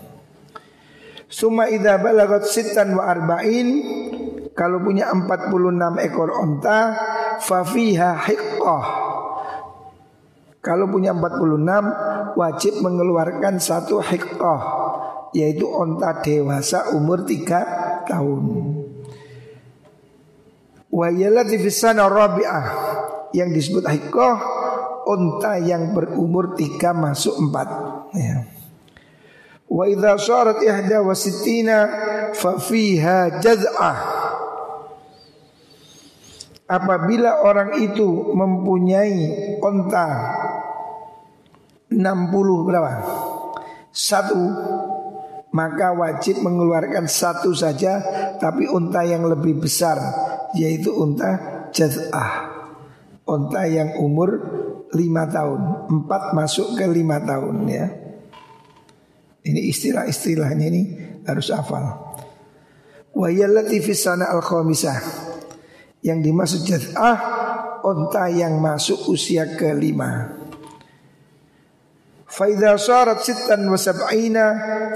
[1.27, 3.83] Suma idza balagat sittan wa arba'in
[4.55, 6.95] kalau punya 46 ekor onta
[7.43, 9.06] fafiha hiqqah
[10.67, 14.63] kalau punya 46 wajib mengeluarkan satu hiqqah
[15.31, 18.43] yaitu onta dewasa umur 3 tahun.
[20.91, 22.67] Wa yalati fisana rabi'ah
[23.31, 24.37] yang disebut hiqqah
[25.07, 28.43] onta yang berumur 3 masuk 4 ya.
[29.71, 31.79] Wa idza syarat ihda wa sittina
[32.35, 33.99] fa fiha jaz'ah
[36.67, 39.31] Apabila orang itu mempunyai
[39.63, 40.07] onta
[41.93, 42.93] 60 berapa?
[43.91, 44.43] Satu
[45.57, 48.03] Maka wajib mengeluarkan satu saja
[48.37, 49.97] Tapi unta yang lebih besar
[50.53, 52.53] Yaitu unta jaz'ah
[53.25, 54.31] Unta yang umur
[54.93, 55.01] 5
[55.33, 57.87] tahun Empat masuk ke 5 tahun ya
[59.47, 60.83] ini istilah-istilahnya ini
[61.23, 62.19] harus hafal.
[63.15, 63.79] Wa yallati
[64.27, 64.99] al khamisah.
[66.03, 67.19] Yang dimaksud jaz'ah
[67.87, 70.36] unta yang masuk usia kelima.
[72.37, 74.45] Fa idza sarat sittan wa sab'ina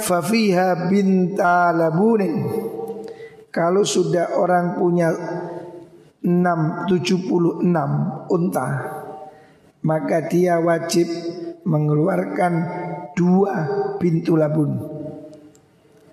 [0.05, 2.37] fa fiha binta labunin.
[3.49, 5.09] Kalau sudah orang punya
[6.21, 6.29] 6
[6.85, 7.65] 76
[8.29, 8.69] unta
[9.81, 11.09] maka dia wajib
[11.65, 12.53] mengeluarkan
[13.17, 13.55] dua
[13.97, 14.77] pintu labun.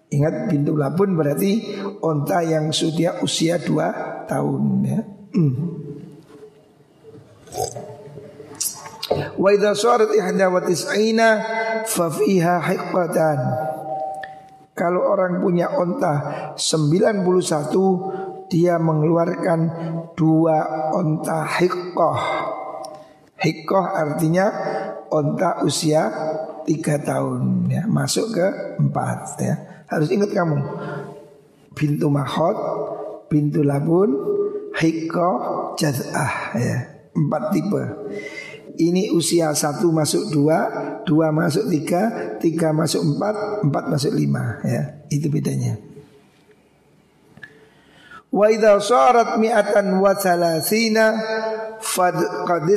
[0.08, 3.92] Ingat pintu labun berarti onta yang sudah usia dua
[4.24, 5.02] tahun ya.
[5.36, 5.56] Hmm.
[9.14, 11.30] Wa idza sarat ihda wa tis'ina
[11.88, 13.40] fa fiha hiqqatan.
[14.78, 16.14] Kalau orang punya onta
[16.54, 17.26] 91
[18.52, 19.60] dia mengeluarkan
[20.14, 22.22] dua onta hiqqah.
[23.38, 24.46] Hiqqah artinya
[25.10, 26.12] onta usia
[26.68, 29.56] tiga tahun ya masuk ke empat ya
[29.88, 30.60] harus ingat kamu
[31.72, 32.58] pintu mahot
[33.32, 34.12] pintu labun
[34.76, 35.32] hiko
[35.80, 36.78] jazah ya
[37.16, 37.84] empat tipe
[38.78, 40.70] ini usia satu masuk dua
[41.04, 44.62] dua masuk tiga tiga masuk empat empat masuk lima.
[44.62, 45.82] Ya itu bedanya.
[48.30, 51.18] Wa idza sarat mi'atan wa salasina
[51.82, 52.70] fad qad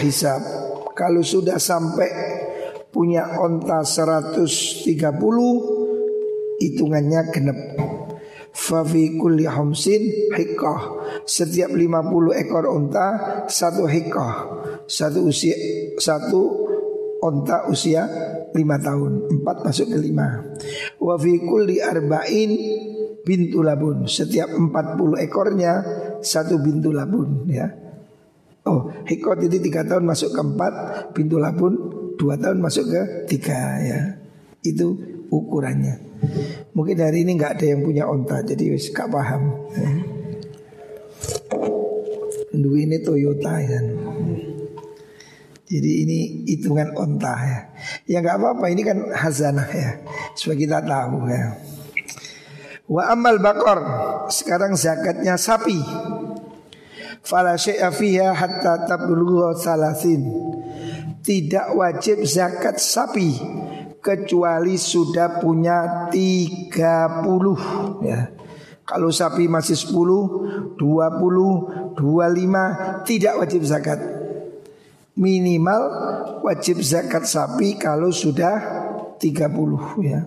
[0.00, 0.42] hisab.
[0.92, 2.10] Kalau sudah sampai
[2.92, 4.44] punya onta 130
[6.60, 7.58] hitungannya genep.
[8.52, 10.80] Fafi kulli hamsin hikah
[11.24, 13.08] Setiap 50 ekor onta
[13.48, 14.61] Satu hikah
[14.92, 15.56] Satu usia
[15.96, 16.68] Satu
[17.24, 18.04] onta usia
[18.52, 19.12] 5 tahun.
[19.40, 22.52] Empat masuk ke 5 Wafi kulli arba'in
[23.24, 24.04] Bintu labun.
[24.04, 25.72] Setiap 40 ekornya
[26.20, 27.72] Satu bintu labun ya.
[28.68, 33.80] Oh hikot itu 3 tahun masuk ke 4 Bintu labun dua tahun masuk ke tiga
[33.82, 34.00] ya.
[34.62, 34.94] Itu
[35.32, 36.12] ukurannya.
[36.76, 39.90] Mungkin hari ini nggak ada yang punya onta jadi wis gak paham ya.
[42.52, 43.80] Dua ini Toyota ya.
[45.72, 46.18] Jadi ini
[46.52, 47.60] hitungan onta ya.
[48.04, 50.04] Ya nggak apa-apa ini kan hazanah ya.
[50.36, 51.56] Supaya kita tahu ya.
[52.92, 53.80] Wa amal bakor
[54.28, 55.80] sekarang zakatnya sapi.
[57.24, 60.52] Fala fiha hatta tablugha salasin
[61.22, 63.38] tidak wajib zakat sapi
[64.02, 66.74] kecuali sudah punya 30
[68.02, 68.20] ya.
[68.82, 74.21] Kalau sapi masih 10, 20, 25 tidak wajib zakat.
[75.12, 75.82] Minimal
[76.40, 78.56] wajib zakat sapi kalau sudah
[79.20, 80.24] 30 ya.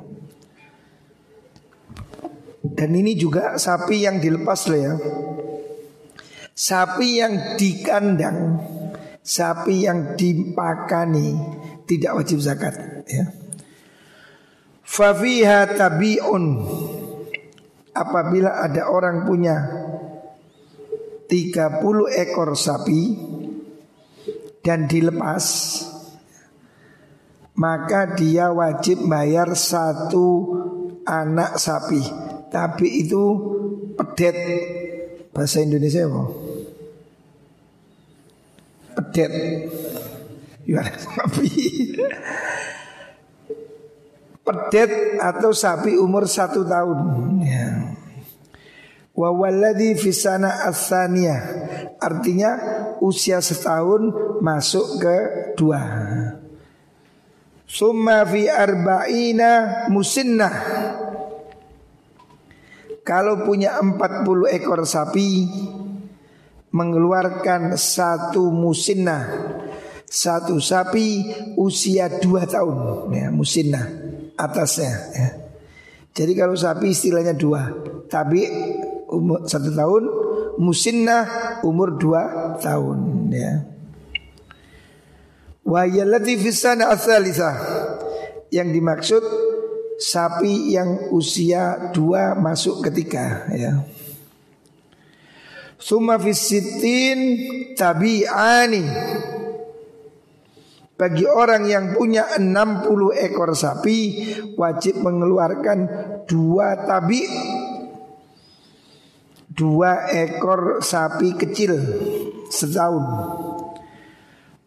[2.66, 4.94] Dan ini juga sapi yang dilepas loh ya.
[6.56, 8.62] Sapi yang dikandang,
[9.20, 11.36] sapi yang dipakani
[11.84, 13.26] tidak wajib zakat ya.
[14.86, 16.46] Fafiha tabi'un
[17.96, 19.56] Apabila ada orang punya
[21.32, 23.02] 30 ekor sapi
[24.66, 25.46] Dan dilepas
[27.56, 30.58] Maka dia wajib bayar satu
[31.06, 32.02] anak sapi
[32.50, 33.24] Tapi itu
[33.94, 34.38] pedet
[35.30, 36.24] Bahasa Indonesia apa?
[38.98, 39.34] Pedet
[40.66, 41.50] Gimana sapi
[44.46, 46.98] pedet atau sapi umur satu tahun.
[47.42, 47.98] Ya.
[49.16, 51.40] Wa walladhi fisana asaniyah
[52.04, 52.52] Artinya
[53.00, 54.12] usia setahun
[54.44, 55.18] masuk ke
[55.56, 55.82] dua.
[57.66, 60.56] Summa fi arba'ina musinnah.
[63.06, 65.48] Kalau punya 40 ekor sapi
[66.76, 69.24] Mengeluarkan satu musinnah.
[70.04, 71.24] Satu sapi
[71.56, 73.10] usia dua tahun.
[73.16, 73.88] Ya, Musinnah
[74.36, 75.30] atasnya ya.
[76.16, 77.72] Jadi kalau sapi istilahnya dua
[78.08, 78.44] Tapi
[79.10, 80.04] umur satu tahun
[80.56, 81.24] Musinnah
[81.68, 83.68] umur dua tahun ya.
[85.68, 87.52] Wahiyallati fisana asalisa
[88.54, 89.24] Yang dimaksud
[89.96, 93.88] Sapi yang usia dua masuk ketiga ya.
[95.80, 97.20] Suma fisitin
[97.80, 98.84] tabi'ani.
[100.96, 102.88] Bagi orang yang punya 60
[103.20, 104.00] ekor sapi
[104.56, 105.80] wajib mengeluarkan
[106.28, 107.24] dua tabi
[109.56, 111.80] dua ekor sapi kecil
[112.52, 113.06] setahun.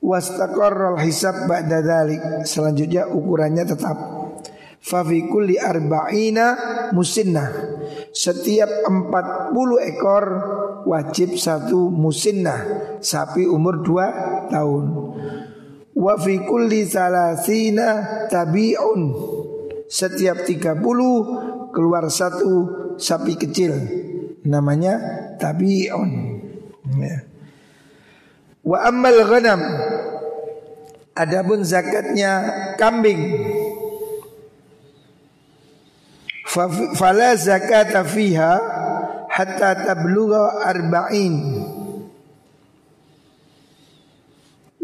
[0.01, 2.48] Wastaqarral hisab ba'da dhalik.
[2.48, 3.98] Selanjutnya ukurannya tetap.
[4.79, 6.46] Fafikul li arba'ina
[6.96, 7.51] musinnah.
[8.14, 9.53] Setiap 40
[9.92, 10.24] ekor
[10.88, 12.61] wajib satu musinnah.
[13.05, 14.85] Sapi umur 2 tahun.
[15.98, 19.03] Wa fi kulli salasina tabi'un
[19.90, 20.79] Setiap 30
[21.74, 22.55] keluar satu
[22.94, 23.74] sapi kecil
[24.48, 24.94] Namanya
[25.37, 26.11] tabi'un
[26.96, 27.20] ya.
[28.64, 29.61] Wa ammal ghanam
[31.12, 32.48] Adapun zakatnya
[32.80, 33.20] kambing
[36.96, 38.52] Fala zakata fiha
[39.28, 41.34] Hatta tablugha arba'in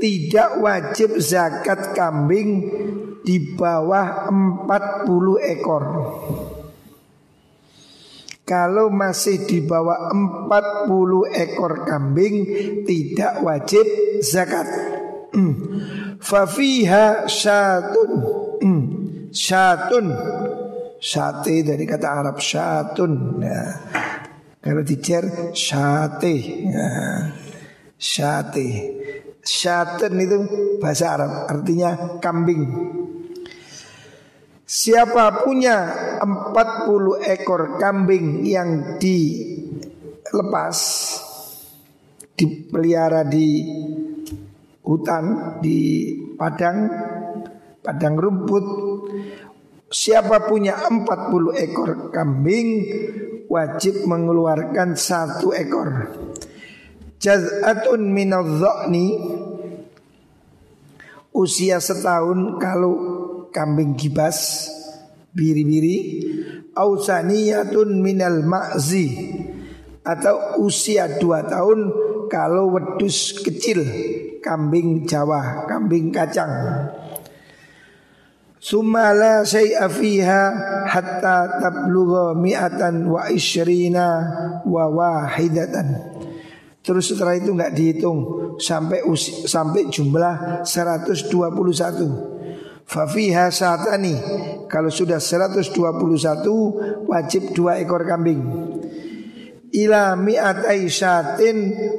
[0.04, 2.68] tidak wajib zakat kambing
[3.24, 5.84] di bawah 40 ekor.
[8.44, 10.84] Kalau masih di bawah 40
[11.32, 12.36] ekor kambing
[12.84, 13.88] tidak wajib
[14.20, 14.68] zakat.
[15.32, 15.56] Hmm.
[16.20, 18.12] Fafiha syatun.
[18.60, 18.82] Hmm.
[19.32, 20.06] Syatun.
[21.00, 23.40] Sate dari kata Arab syatun.
[23.40, 23.64] Ya.
[24.60, 26.36] Kalau dicer syate.
[26.68, 26.88] Ya.
[27.96, 28.68] Syate.
[29.40, 30.36] Syatan itu
[30.84, 32.64] bahasa Arab artinya kambing.
[34.64, 40.78] Siapa punya 40 ekor kambing yang dilepas
[42.34, 43.62] dipelihara di
[44.84, 46.78] hutan di padang
[47.80, 48.66] padang rumput.
[49.94, 52.68] Siapa punya 40 ekor kambing
[53.46, 56.10] wajib mengeluarkan satu ekor.
[57.22, 59.06] Jaz'atun minadh-dha'ni
[61.34, 62.94] usia setahun kalau
[63.54, 64.68] kambing gibas
[65.34, 65.96] biri-biri
[66.72, 69.34] ausaniyatun minal ma'zi
[70.06, 71.90] atau usia dua tahun
[72.30, 73.84] kalau wedus kecil
[74.44, 76.52] kambing Jawa, kambing kacang.
[78.60, 80.42] Sumala syai'a fiha
[80.88, 84.08] hatta tablugha mi'atan wa isyrina
[84.64, 86.16] wa wahidatan.
[86.84, 88.24] Terus setelah itu nggak dihitung
[88.60, 89.04] sampai
[89.48, 92.33] sampai jumlah 121.
[92.84, 94.14] Fafiha satani
[94.68, 95.72] kalau sudah 121
[97.08, 98.44] wajib dua ekor kambing.
[99.74, 101.56] Ila mi'atai syatin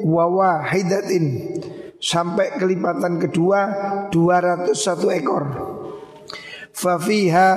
[0.08, 1.58] wa wahidatin
[2.00, 3.60] sampai kelipatan kedua
[4.14, 5.44] 201 ekor.
[6.76, 7.50] Fafiha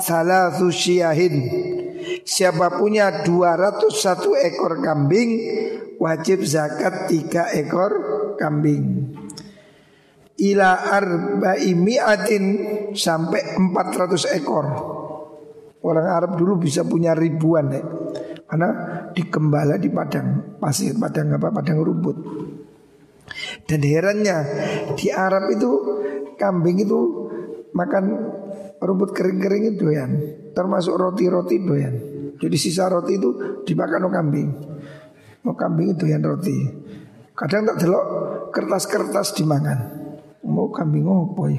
[0.00, 1.36] salatu syiahin
[2.26, 5.30] Siapa punya 201 ekor kambing
[5.98, 7.92] wajib zakat tiga ekor
[8.38, 9.14] kambing.
[10.36, 12.44] Ila arba'i mi'atin
[12.92, 14.66] sampai 400 ekor.
[15.80, 17.80] Orang Arab dulu bisa punya ribuan ya.
[18.46, 18.70] Karena
[19.16, 22.16] dikembala di padang pasir, padang apa, padang rumput.
[23.66, 24.38] Dan herannya
[24.94, 25.70] di Arab itu
[26.38, 27.00] kambing itu
[27.74, 28.04] makan
[28.78, 30.06] rumput kering-kering itu ya,
[30.52, 31.94] termasuk roti-roti doyan.
[32.36, 33.30] Jadi sisa roti itu
[33.64, 34.48] dimakan oleh kambing.
[35.42, 36.54] Mau kambing itu yang roti.
[37.32, 38.04] Kadang tak delok
[38.52, 40.05] kertas-kertas dimakan.
[40.46, 41.58] Mau kambing opo ya?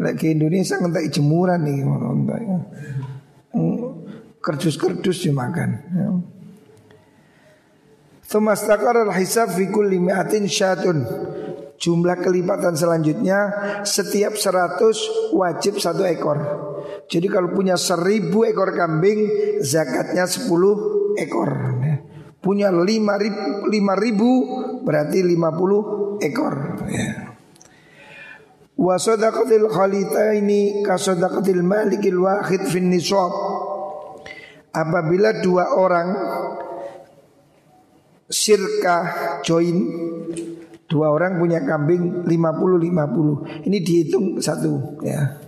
[0.00, 1.84] Lagi Indonesia ngentai jemuran nih
[4.40, 5.70] Kerdus-kerdus dimakan.
[5.92, 6.08] Ya.
[8.26, 11.04] Thumastakar al-hisab fi kulli mi'atin syatun
[11.76, 13.52] Jumlah kelipatan selanjutnya
[13.86, 16.38] Setiap 100 wajib satu ekor
[17.06, 19.28] Jadi kalau punya seribu ekor kambing
[19.62, 20.50] Zakatnya 10
[21.20, 21.50] ekor
[22.42, 23.40] Punya 5 ribu,
[23.70, 24.30] 5 ribu
[24.82, 27.36] Berarti 50 ekor ya.
[28.76, 33.32] Wa sadaqatil khalitaini kasadaqatil malikil wahid fin nisab
[34.76, 36.08] Apabila dua orang
[38.28, 38.96] sirka
[39.40, 39.80] join
[40.84, 45.46] dua orang punya kambing 50 50 ini dihitung satu ya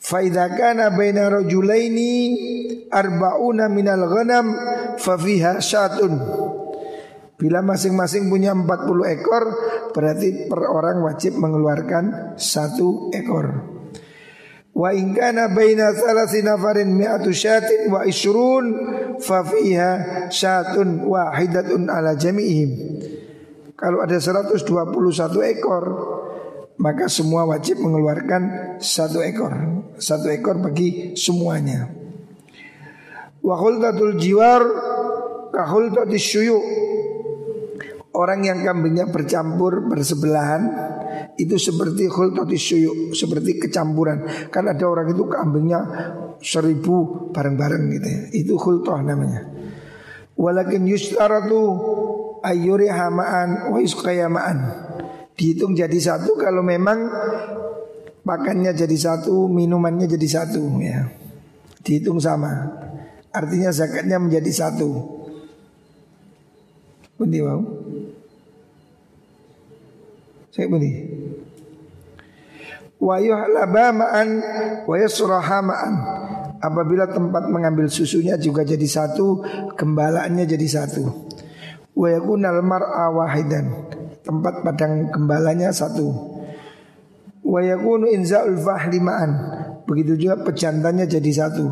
[0.00, 2.34] Faidha kana baina rajulaini
[2.88, 4.46] arba'una minal ghanam
[4.96, 6.16] fa fiha syatun.
[7.40, 9.44] Bila masing-masing punya 40 ekor
[9.96, 13.64] berarti per orang wajib mengeluarkan satu ekor.
[14.76, 18.66] Wa in kana baina thalathi nafarin mi'atu syatin wa isrun
[19.24, 19.92] fa fiha
[20.28, 22.70] syatun wahidatun ala jami'ihim.
[23.72, 24.60] Kalau ada 121
[25.56, 25.84] ekor
[26.80, 29.52] maka semua wajib mengeluarkan satu ekor,
[30.00, 31.92] satu ekor bagi semuanya.
[33.40, 34.60] Wa khultatul jiwar
[35.52, 36.60] ka khultatis syuyu.
[38.10, 40.62] Orang yang kambingnya bercampur bersebelahan
[41.38, 44.50] itu seperti khultatis syuyu, seperti kecampuran.
[44.50, 45.80] Kan ada orang itu kambingnya
[46.42, 48.20] seribu bareng-bareng gitu ya.
[48.34, 49.46] Itu khultah namanya.
[50.34, 51.60] Walakin yustaratu
[52.42, 54.58] ayyuri hamaan wa yusqayamaan.
[55.38, 56.98] Dihitung jadi satu kalau memang
[58.26, 61.06] makannya jadi satu, minumannya jadi satu ya.
[61.86, 62.74] Dihitung sama.
[63.30, 65.19] Artinya zakatnya menjadi satu.
[67.20, 67.60] Bundi mau?
[70.48, 70.90] Saya bundi
[73.00, 74.28] wa yuhlaba ma'an
[74.84, 75.94] wa yasraha ma'an.
[76.60, 79.40] Apabila tempat mengambil susunya juga jadi satu,
[79.72, 81.08] gembalaannya jadi satu.
[81.96, 83.88] Wa yakunal mar'a wahidan.
[84.20, 86.12] Tempat padang gembalanya satu.
[87.40, 89.32] Wa yakunu inza'ul fahli ma'an.
[89.88, 91.64] Begitu juga pejantannya jadi satu.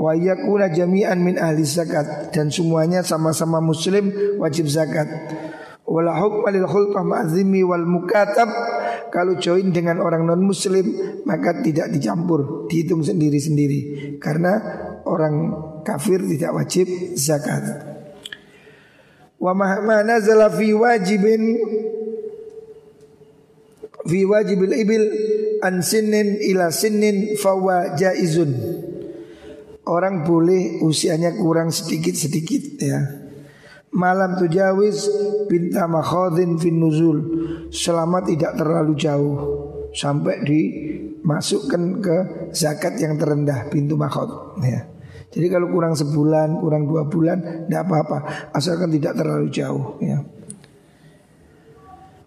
[0.00, 4.08] Wa yakuna jami'an min ahli zakat dan semuanya sama-sama muslim
[4.40, 5.04] wajib zakat.
[5.84, 8.48] Wala hukma lil khulqah ma'zimi wal mukatab
[9.12, 10.88] kalau join dengan orang non muslim
[11.28, 14.56] maka tidak dicampur, dihitung sendiri-sendiri karena
[15.04, 15.52] orang
[15.84, 16.88] kafir tidak wajib
[17.20, 17.60] zakat.
[19.36, 21.60] Wa mahma nazala fi wajibin
[24.08, 25.04] fi wajibil ibil
[25.60, 28.88] an sinnin ila sinnin fawa jaizun.
[29.90, 33.00] Orang boleh usianya kurang sedikit-sedikit ya.
[33.90, 35.10] Malam tujawiz
[35.50, 37.18] binta makhadhin fin nuzul.
[37.74, 39.38] Selama tidak terlalu jauh.
[39.90, 42.16] Sampai dimasukkan ke
[42.54, 44.30] zakat yang terendah Pintu makhad
[44.62, 44.86] ya.
[45.34, 48.18] Jadi kalau kurang sebulan, kurang dua bulan Tidak apa-apa.
[48.54, 50.22] Asalkan tidak terlalu jauh ya.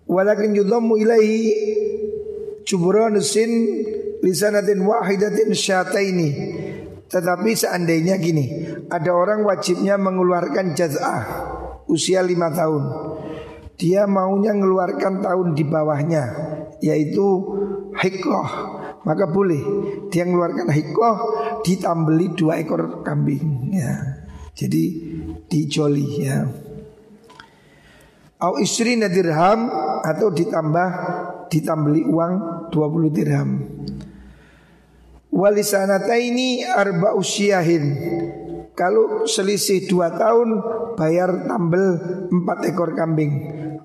[0.03, 1.39] Walakin yudhammu ilaihi
[2.68, 3.51] Jubronusin
[4.20, 6.32] Lisanatin wahidatin syataini
[7.14, 11.22] tetapi seandainya gini, ada orang wajibnya mengeluarkan jaz'ah
[11.86, 12.84] usia lima tahun.
[13.78, 16.24] Dia maunya mengeluarkan tahun di bawahnya,
[16.82, 17.26] yaitu
[17.93, 18.49] hikoh.
[19.05, 19.61] Maka boleh
[20.09, 21.16] dia mengeluarkan hikoh
[21.61, 23.70] ditambeli dua ekor kambing.
[23.70, 24.26] Ya.
[24.57, 24.84] Jadi
[25.45, 26.49] dijoli ya.
[28.41, 29.70] Au istri dirham
[30.01, 30.89] atau ditambah
[31.53, 32.34] ditambeli uang
[32.74, 33.49] 20 dirham.
[35.34, 37.86] Walisanataini arba usyahin
[38.78, 40.62] Kalau selisih dua tahun
[40.94, 41.98] Bayar tambel
[42.30, 43.34] empat ekor kambing.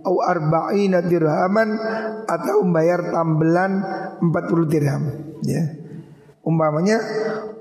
[0.04, 1.72] Au arba'ina dirhaman
[2.28, 3.80] Atau bayar tambelan
[4.20, 5.08] empat puluh dirham.
[5.40, 5.72] Ya.
[6.44, 7.00] Umpamanya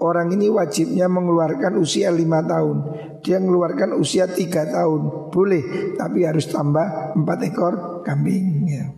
[0.04, 2.78] orang ini wajibnya mengeluarkan usia lima tahun.
[3.24, 5.32] Dia mengeluarkan usia tiga tahun.
[5.32, 7.74] Boleh Tapi harus tambah empat ekor
[8.04, 8.68] kambing.
[8.68, 8.92] Ya.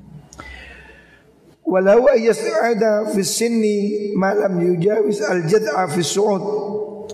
[1.69, 3.77] Walau yas'ada fi sinni
[4.17, 6.43] malam yujawiz al jad'a fi su'ud.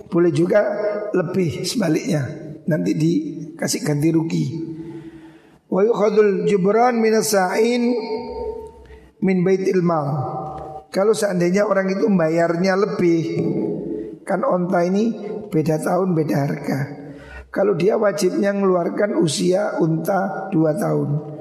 [0.08, 0.64] Boleh juga
[1.12, 2.24] lebih sebaliknya.
[2.64, 4.46] Nanti dikasih ganti rugi.
[5.68, 7.92] Wa yukhadul jubran minas sa'in
[9.20, 10.08] min baitil mal.
[10.88, 13.24] Kalau seandainya orang itu bayarnya lebih
[14.24, 15.12] Kan onta ini
[15.52, 16.78] beda tahun beda harga
[17.52, 21.35] Kalau dia wajibnya mengeluarkan usia unta 2 tahun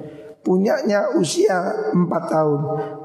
[0.46, 2.60] Punyanya usia 4 tahun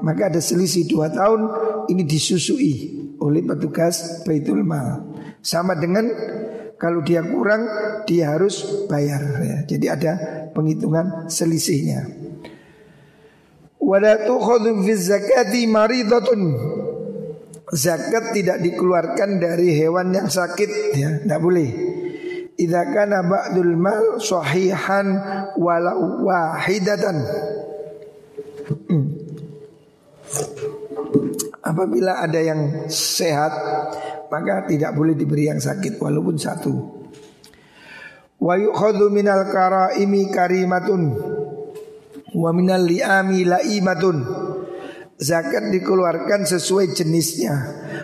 [0.05, 1.41] Maka ada selisih 2 tahun
[1.89, 2.73] Ini disusui
[3.17, 5.01] oleh petugas Baitul Mal
[5.41, 6.05] Sama dengan
[6.77, 7.61] kalau dia kurang
[8.09, 9.57] dia harus bayar ya.
[9.69, 10.11] Jadi ada
[10.49, 12.09] penghitungan selisihnya
[13.81, 15.65] Wala tukhadhu fi zakati.
[17.71, 21.69] Zakat tidak dikeluarkan dari hewan yang sakit ya, tidak boleh.
[22.59, 25.07] Idza kana ba'dul mal sahihan
[25.55, 27.17] walau wahidatan.
[28.87, 29.05] Hmm.
[31.61, 33.53] Apabila ada yang sehat
[34.31, 36.73] maka tidak boleh diberi yang sakit walaupun satu.
[38.41, 41.13] Wa yukhadhu minal karaimi karimatun
[42.31, 44.17] Wa minal li'ami la'imatun
[45.21, 47.53] Zakat dikeluarkan sesuai jenisnya.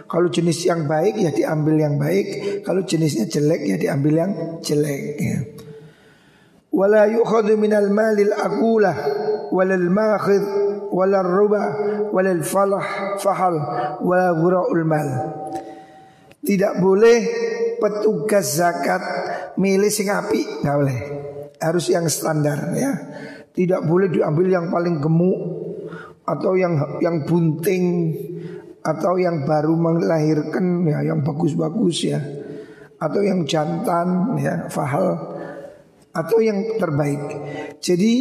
[0.06, 2.62] Kalau jenis yang baik ya diambil yang baik.
[2.62, 5.38] Kalau jenisnya jelek ya diambil yang jelek ya.
[6.70, 8.94] Wala yukhadu minal malil akulah
[9.50, 10.46] Walal makhid
[10.94, 11.64] Walal ruba
[12.14, 13.58] Walal falah fahal
[14.06, 15.10] Walal gura'ul mal.
[16.46, 17.18] Tidak boleh
[17.82, 19.02] petugas zakat
[19.58, 21.00] milih sing api nggak boleh.
[21.58, 22.94] Harus yang standar ya.
[23.58, 25.67] Tidak boleh diambil yang paling gemuk
[26.28, 28.12] atau yang yang bunting
[28.84, 32.20] atau yang baru melahirkan ya yang bagus-bagus ya
[33.00, 35.38] atau yang jantan ya fahal
[36.18, 37.22] atau yang terbaik.
[37.78, 38.14] Jadi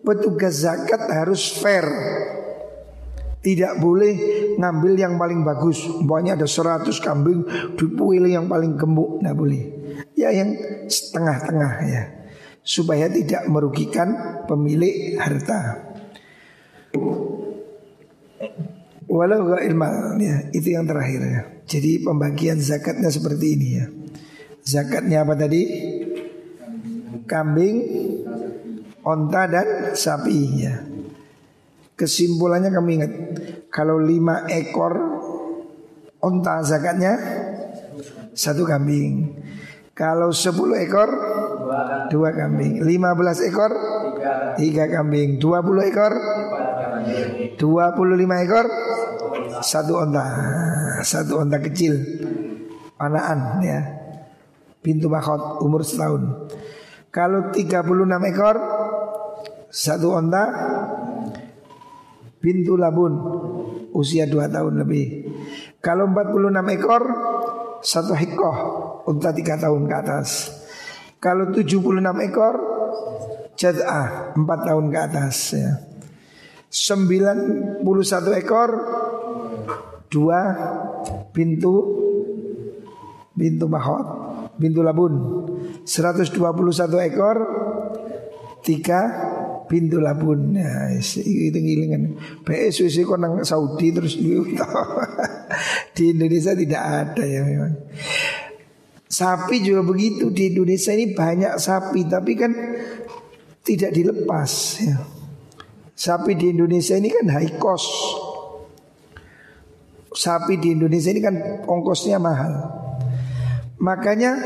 [0.00, 1.84] petugas zakat harus fair.
[3.38, 4.14] Tidak boleh
[4.58, 5.86] ngambil yang paling bagus.
[5.86, 7.46] Umpamanya ada 100 kambing
[7.78, 9.62] dipilih yang paling gemuk, tidak boleh.
[10.18, 10.58] Ya yang
[10.90, 12.02] setengah-tengah ya
[12.64, 15.87] supaya tidak merugikan pemilik harta.
[19.08, 21.42] Walau gak ilmal ya, itu yang terakhir ya.
[21.64, 23.86] Jadi pembagian zakatnya seperti ini ya.
[24.62, 25.62] Zakatnya apa tadi?
[27.24, 27.76] Kambing,
[29.04, 30.74] onta dan sapi ya.
[31.98, 33.12] Kesimpulannya kami ingat
[33.74, 34.94] Kalau lima ekor
[36.22, 37.18] onta zakatnya
[38.38, 39.34] Satu kambing
[39.98, 41.10] Kalau sepuluh ekor
[42.08, 43.72] dua kambing 15 ekor
[44.56, 46.12] tiga kambing 20 ekor
[47.56, 48.66] 25 ekor.
[49.60, 50.24] Satu onta.
[51.02, 51.94] Satu onta kecil.
[52.98, 53.80] Panaan ya.
[54.82, 56.50] Pintu mahkot umur setahun.
[57.10, 58.56] Kalau 36 ekor
[59.68, 60.44] satu onta.
[62.38, 63.18] Pintu labun
[63.98, 65.26] usia dua tahun lebih.
[65.82, 67.02] Kalau 46 ekor
[67.82, 68.56] satu hikoh
[69.10, 70.28] unta tiga tahun ke atas.
[71.18, 71.98] Kalau 76
[72.30, 72.54] ekor
[73.58, 75.87] Jad'ah 4 tahun ke atas ya.
[76.68, 77.84] 91
[78.38, 78.70] ekor
[80.08, 80.40] Dua
[81.32, 81.74] pintu
[83.38, 84.06] Pintu mahot
[84.58, 85.12] Pintu labun.
[85.86, 86.28] 121
[87.08, 87.36] ekor
[88.66, 89.00] Tiga
[89.68, 90.56] pintu labun.
[90.56, 92.16] Ya, itu ngilingan.
[92.42, 94.16] PSWC kok nang Saudi terus
[95.94, 97.76] di Indonesia tidak ada ya memang.
[99.06, 100.32] Sapi juga begitu.
[100.32, 102.52] Di Indonesia ini banyak sapi tapi kan
[103.62, 104.50] tidak dilepas
[104.80, 104.96] ya.
[105.98, 107.90] Sapi di Indonesia ini kan high cost.
[110.14, 111.34] Sapi di Indonesia ini kan
[111.66, 112.54] ongkosnya mahal.
[113.82, 114.38] Makanya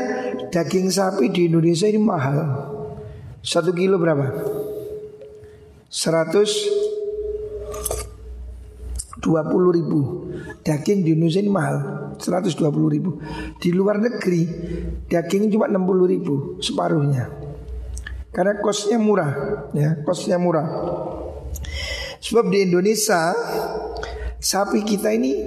[0.49, 2.41] daging sapi di Indonesia ini mahal.
[3.45, 4.33] Satu kilo berapa?
[5.93, 6.57] Seratus
[9.21, 10.01] dua puluh ribu
[10.65, 11.77] Daging di Indonesia ini mahal
[12.17, 12.59] 120
[12.91, 13.21] ribu
[13.61, 14.43] Di luar negeri
[15.07, 17.31] Daging cuma 60 ribu Separuhnya
[18.33, 19.31] Karena kosnya murah
[19.71, 20.67] ya Kosnya murah
[22.23, 23.35] Sebab di Indonesia
[24.39, 25.43] Sapi kita ini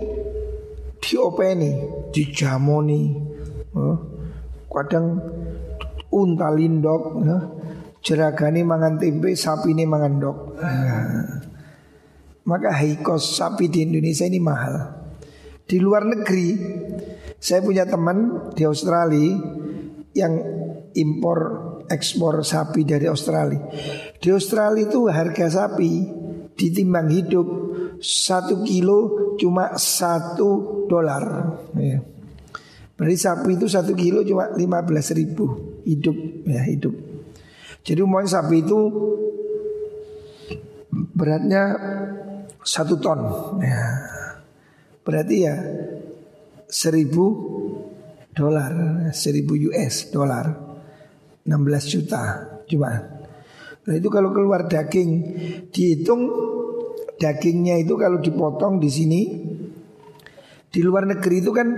[1.01, 1.73] Diopeni
[2.13, 3.03] Dijamoni
[3.73, 3.97] oh,
[4.69, 5.17] Kadang
[6.13, 7.39] Unta lindok ya.
[8.05, 11.41] Jeragani mangan tempe Sapi ini mangan dok nah,
[12.45, 14.97] Maka cost sapi di Indonesia ini mahal
[15.67, 16.49] di luar negeri
[17.43, 19.35] saya punya teman di Australia
[20.15, 20.35] yang
[20.95, 21.39] impor
[21.87, 23.61] ekspor sapi dari Australia.
[24.17, 25.93] Di Australia itu harga sapi
[26.57, 27.47] ditimbang hidup
[28.01, 31.25] satu kilo cuma satu dolar.
[31.77, 32.01] Ya.
[32.97, 36.17] Berarti sapi itu satu kilo cuma lima belas ribu hidup
[36.49, 36.97] ya hidup.
[37.85, 38.81] Jadi umumnya sapi itu
[41.13, 41.77] beratnya
[42.65, 43.21] satu ton.
[43.61, 43.85] Ya.
[45.05, 45.55] Berarti ya
[46.67, 47.25] seribu
[48.35, 48.73] dolar,
[49.15, 50.51] seribu US dolar,
[51.47, 52.23] 16 juta
[52.67, 53.16] cuma.
[53.87, 55.11] Nah itu kalau keluar daging
[55.71, 56.27] dihitung
[57.17, 59.21] dagingnya itu kalau dipotong di sini
[60.77, 61.73] di luar negeri itu kan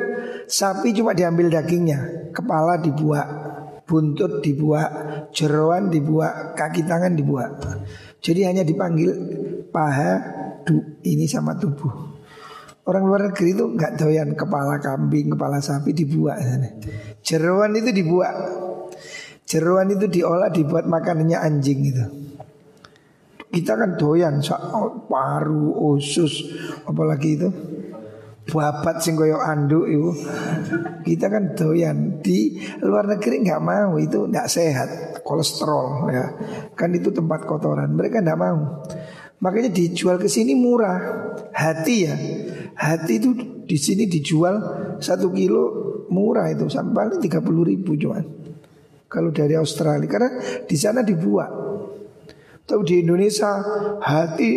[0.50, 3.28] sapi cuma diambil dagingnya, kepala dibuat,
[3.86, 4.90] buntut dibuat,
[5.30, 7.62] jeroan dibuat, kaki tangan dibuat.
[8.18, 9.14] Jadi hanya dipanggil
[9.70, 10.18] paha
[10.66, 12.18] du, ini sama tubuh.
[12.88, 16.42] Orang luar negeri itu nggak doyan kepala kambing, kepala sapi dibuat.
[17.22, 18.34] Jeroan itu dibuat.
[19.48, 22.04] Jeroan itu diolah dibuat makanannya anjing itu.
[23.48, 24.44] Kita kan doyan
[25.08, 26.52] paru, usus,
[26.84, 27.48] apalagi itu.
[28.48, 30.08] Babat sing koyo anduk itu.
[31.04, 32.20] Kita kan doyan.
[32.20, 34.88] Di luar negeri nggak mau itu nggak sehat.
[35.20, 36.26] Kolesterol ya.
[36.72, 37.92] Kan itu tempat kotoran.
[37.92, 38.88] Mereka nggak mau.
[39.44, 40.96] Makanya dijual ke sini murah.
[41.52, 42.16] Hati ya.
[42.72, 43.30] Hati itu
[43.68, 44.56] di sini dijual
[44.96, 45.64] satu kilo
[46.08, 46.72] murah itu.
[46.72, 48.37] Sampai tiga puluh ribu cuman
[49.08, 50.30] kalau dari Australia karena
[50.68, 51.68] di sana dibuat
[52.68, 53.64] tapi di Indonesia
[54.04, 54.50] hati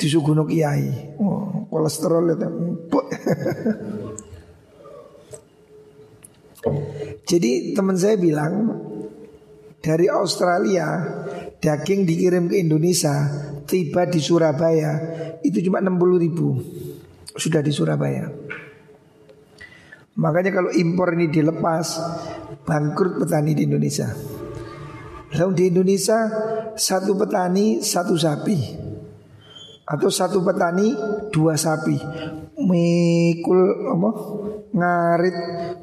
[0.00, 1.20] disuguh kiai.
[1.20, 2.48] Oh, kolesterol itu.
[7.28, 8.72] Jadi teman saya bilang
[9.84, 10.96] dari Australia
[11.60, 13.12] daging dikirim ke Indonesia
[13.68, 14.96] tiba di Surabaya
[15.44, 16.56] itu cuma 60 ribu
[17.36, 18.32] sudah di Surabaya.
[20.18, 21.86] Makanya kalau impor ini dilepas
[22.66, 24.10] bangkrut petani di Indonesia.
[25.38, 26.18] Lalu di Indonesia
[26.74, 28.58] satu petani satu sapi.
[29.86, 30.90] Atau satu petani
[31.30, 31.96] dua sapi.
[32.58, 33.60] Mikul
[33.94, 34.10] apa
[34.74, 35.36] ngarit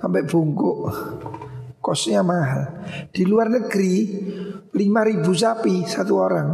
[0.03, 0.79] sampai bungkuk.
[1.79, 2.83] Kosnya mahal.
[3.15, 3.95] Di luar negeri
[4.75, 6.49] lima ribu sapi satu orang.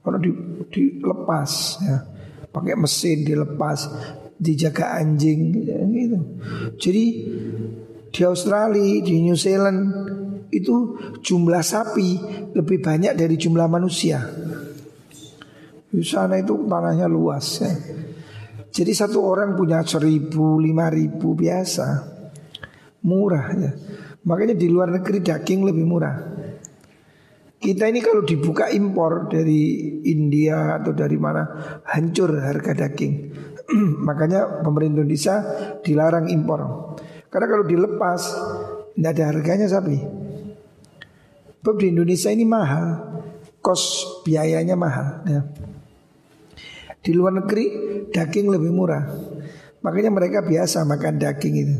[0.00, 0.32] Kalau di,
[0.72, 1.52] dilepas
[1.84, 1.98] ya.
[2.48, 3.90] Pakai mesin dilepas
[4.38, 5.40] dijaga anjing
[5.94, 6.18] gitu.
[6.78, 7.04] Jadi
[8.14, 9.80] di Australia di New Zealand
[10.54, 12.08] itu jumlah sapi
[12.54, 14.22] lebih banyak dari jumlah manusia.
[15.90, 17.74] Di sana itu tanahnya luas ya.
[18.74, 22.14] Jadi satu orang punya seribu, lima ribu biasa.
[23.06, 23.72] Murah ya.
[24.26, 26.16] Makanya di luar negeri daging lebih murah.
[27.64, 33.14] Kita ini kalau dibuka impor dari India atau dari mana Hancur harga daging
[34.08, 35.34] Makanya pemerintah Indonesia
[35.80, 36.60] dilarang impor
[37.28, 38.20] Karena kalau dilepas
[38.94, 39.98] Tidak ada harganya sapi
[41.60, 42.86] Sebab di Indonesia ini mahal
[43.64, 45.40] Kos biayanya mahal ya.
[47.00, 47.64] Di luar negeri
[48.12, 49.04] daging lebih murah
[49.84, 51.76] Makanya mereka biasa makan daging itu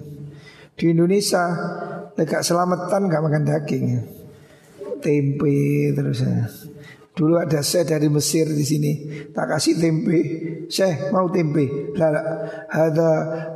[0.76, 1.45] Di Indonesia
[2.14, 4.03] Dekat selamatan gak makan daging ya.
[5.03, 6.47] Tempe terus ya.
[7.14, 8.92] Dulu ada saya dari Mesir di sini,
[9.30, 10.18] tak kasih tempe.
[10.66, 11.94] Saya mau tempe.
[11.94, 12.10] Lah,
[12.66, 13.10] ada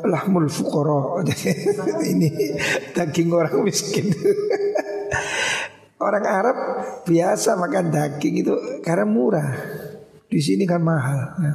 [0.06, 1.18] lahmul fukoro.
[2.14, 2.54] ini
[2.94, 4.14] daging orang miskin.
[5.98, 6.56] Orang Arab
[7.02, 8.54] biasa makan daging itu
[8.86, 9.50] karena murah.
[10.30, 11.20] Di sini kan mahal.
[11.42, 11.54] Ya.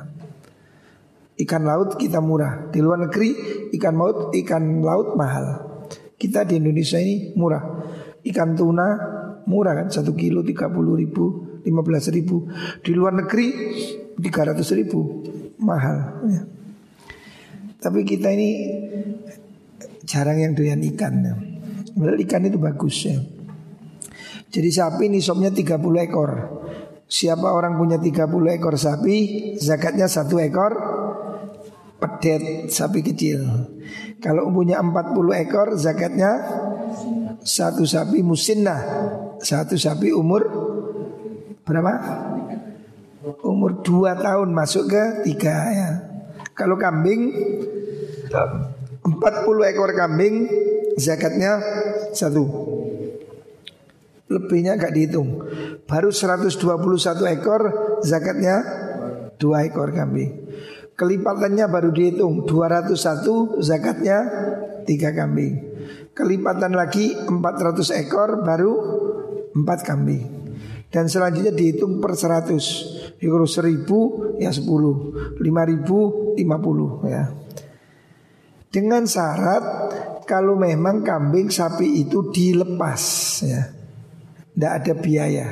[1.39, 2.67] Ikan laut kita murah.
[2.67, 3.31] Di luar negeri
[3.79, 5.71] ikan laut ikan laut mahal.
[6.19, 7.63] Kita di Indonesia ini murah.
[8.27, 8.87] Ikan tuna
[9.47, 12.47] murah kan satu kilo tiga puluh ribu, lima belas ribu.
[12.83, 13.47] Di luar negeri
[14.19, 15.23] tiga ratus ribu
[15.59, 16.27] mahal.
[16.27, 16.41] Ya.
[17.83, 18.49] Tapi kita ini
[20.07, 21.13] jarang yang doyan ikan.
[21.23, 21.33] Ya.
[21.95, 23.19] ikan itu bagus ya.
[24.53, 26.31] Jadi sapi ini nisabnya 30 ekor.
[27.09, 29.17] Siapa orang punya 30 ekor sapi,
[29.57, 30.73] zakatnya satu ekor
[31.97, 33.41] pedet sapi kecil.
[34.21, 36.31] Kalau punya 40 ekor, zakatnya
[37.41, 38.81] satu sapi musinnah,
[39.41, 40.72] satu sapi umur
[41.63, 41.93] berapa?
[43.43, 45.89] Umur 2 tahun masuk ke 3 ya.
[46.53, 47.31] Kalau kambing
[49.03, 50.47] 40 ekor kambing
[50.99, 51.59] zakatnya
[52.13, 52.43] satu
[54.31, 55.45] lebihnya gak dihitung.
[55.85, 56.57] Baru 121
[57.37, 57.61] ekor
[58.01, 58.55] zakatnya
[59.37, 60.49] dua ekor kambing.
[60.93, 64.17] Kelipatannya baru dihitung 201 zakatnya
[64.85, 65.73] tiga kambing.
[66.13, 68.71] Kelipatan lagi 400 ekor baru
[69.53, 70.32] empat kambing.
[70.93, 77.23] Dan selanjutnya dihitung per 100 Kalau 1000 ya 10 5000 50 ya
[78.69, 79.63] Dengan syarat
[80.29, 83.01] Kalau memang kambing sapi itu dilepas
[83.41, 83.83] ya
[84.53, 85.47] tidak ada biaya.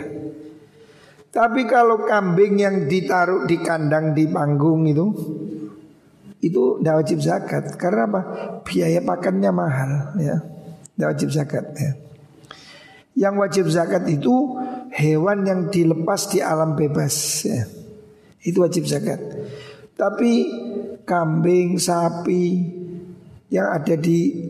[1.32, 5.06] Tapi kalau kambing yang ditaruh di kandang di panggung itu
[6.42, 8.22] itu tidak wajib zakat karena apa?
[8.62, 10.38] Biaya pakannya mahal ya.
[10.94, 11.92] Tidak wajib zakat ya.
[13.18, 14.61] Yang wajib zakat itu
[15.02, 17.16] hewan yang dilepas di alam bebas
[17.50, 17.66] ya.
[18.46, 19.18] Itu wajib zakat.
[19.98, 20.34] Tapi
[21.02, 22.46] kambing, sapi
[23.52, 24.50] yang ada di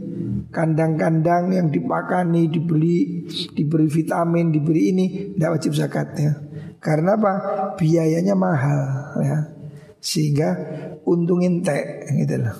[0.51, 6.31] kandang-kandang yang dipakani, dibeli, diberi vitamin, diberi ini tidak wajib zakat ya.
[6.77, 7.33] Karena apa?
[7.79, 8.79] Biayanya mahal
[9.21, 9.37] ya.
[10.01, 10.49] Sehingga
[11.05, 12.57] untungin teh gitu loh.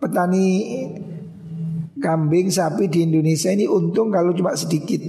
[0.00, 0.46] Petani
[2.02, 5.00] kambing sapi di Indonesia ini untung kalau cuma sedikit.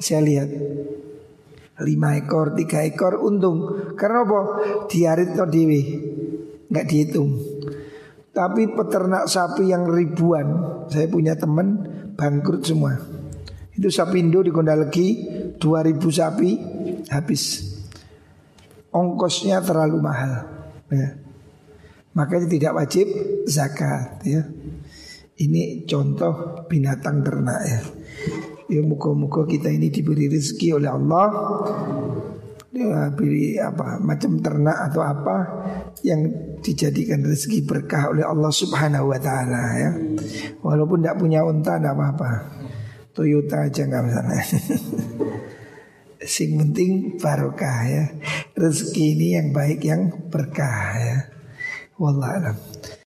[0.00, 0.48] Saya lihat
[1.82, 3.92] lima ekor, tiga ekor untung.
[3.96, 4.40] Karena apa?
[4.86, 5.82] Diarit no dewi,
[6.68, 7.30] nggak dihitung.
[8.30, 10.46] Tapi peternak sapi yang ribuan,
[10.86, 11.82] saya punya teman
[12.14, 12.94] bangkrut semua.
[13.74, 15.08] Itu sapi Indo di Kondalegi
[15.58, 16.50] 2000 sapi
[17.10, 17.42] habis.
[18.90, 20.46] Ongkosnya terlalu mahal.
[20.90, 21.16] Ya.
[22.12, 23.06] Makanya tidak wajib
[23.46, 24.42] zakat ya.
[25.40, 27.80] Ini contoh binatang ternak ya.
[28.70, 31.26] Ya muka-muka kita ini diberi rezeki oleh Allah
[32.70, 35.36] ya, beri apa macam ternak atau apa
[36.06, 36.30] yang
[36.62, 39.90] dijadikan rezeki berkah oleh Allah Subhanahu wa taala ya.
[40.62, 42.30] Walaupun tidak punya unta tidak apa-apa.
[43.10, 44.38] Toyota aja nggak masalah.
[46.34, 48.04] Sing penting barokah ya.
[48.54, 51.18] Rezeki ini yang baik yang berkah ya.
[51.98, 52.56] Wallah alam.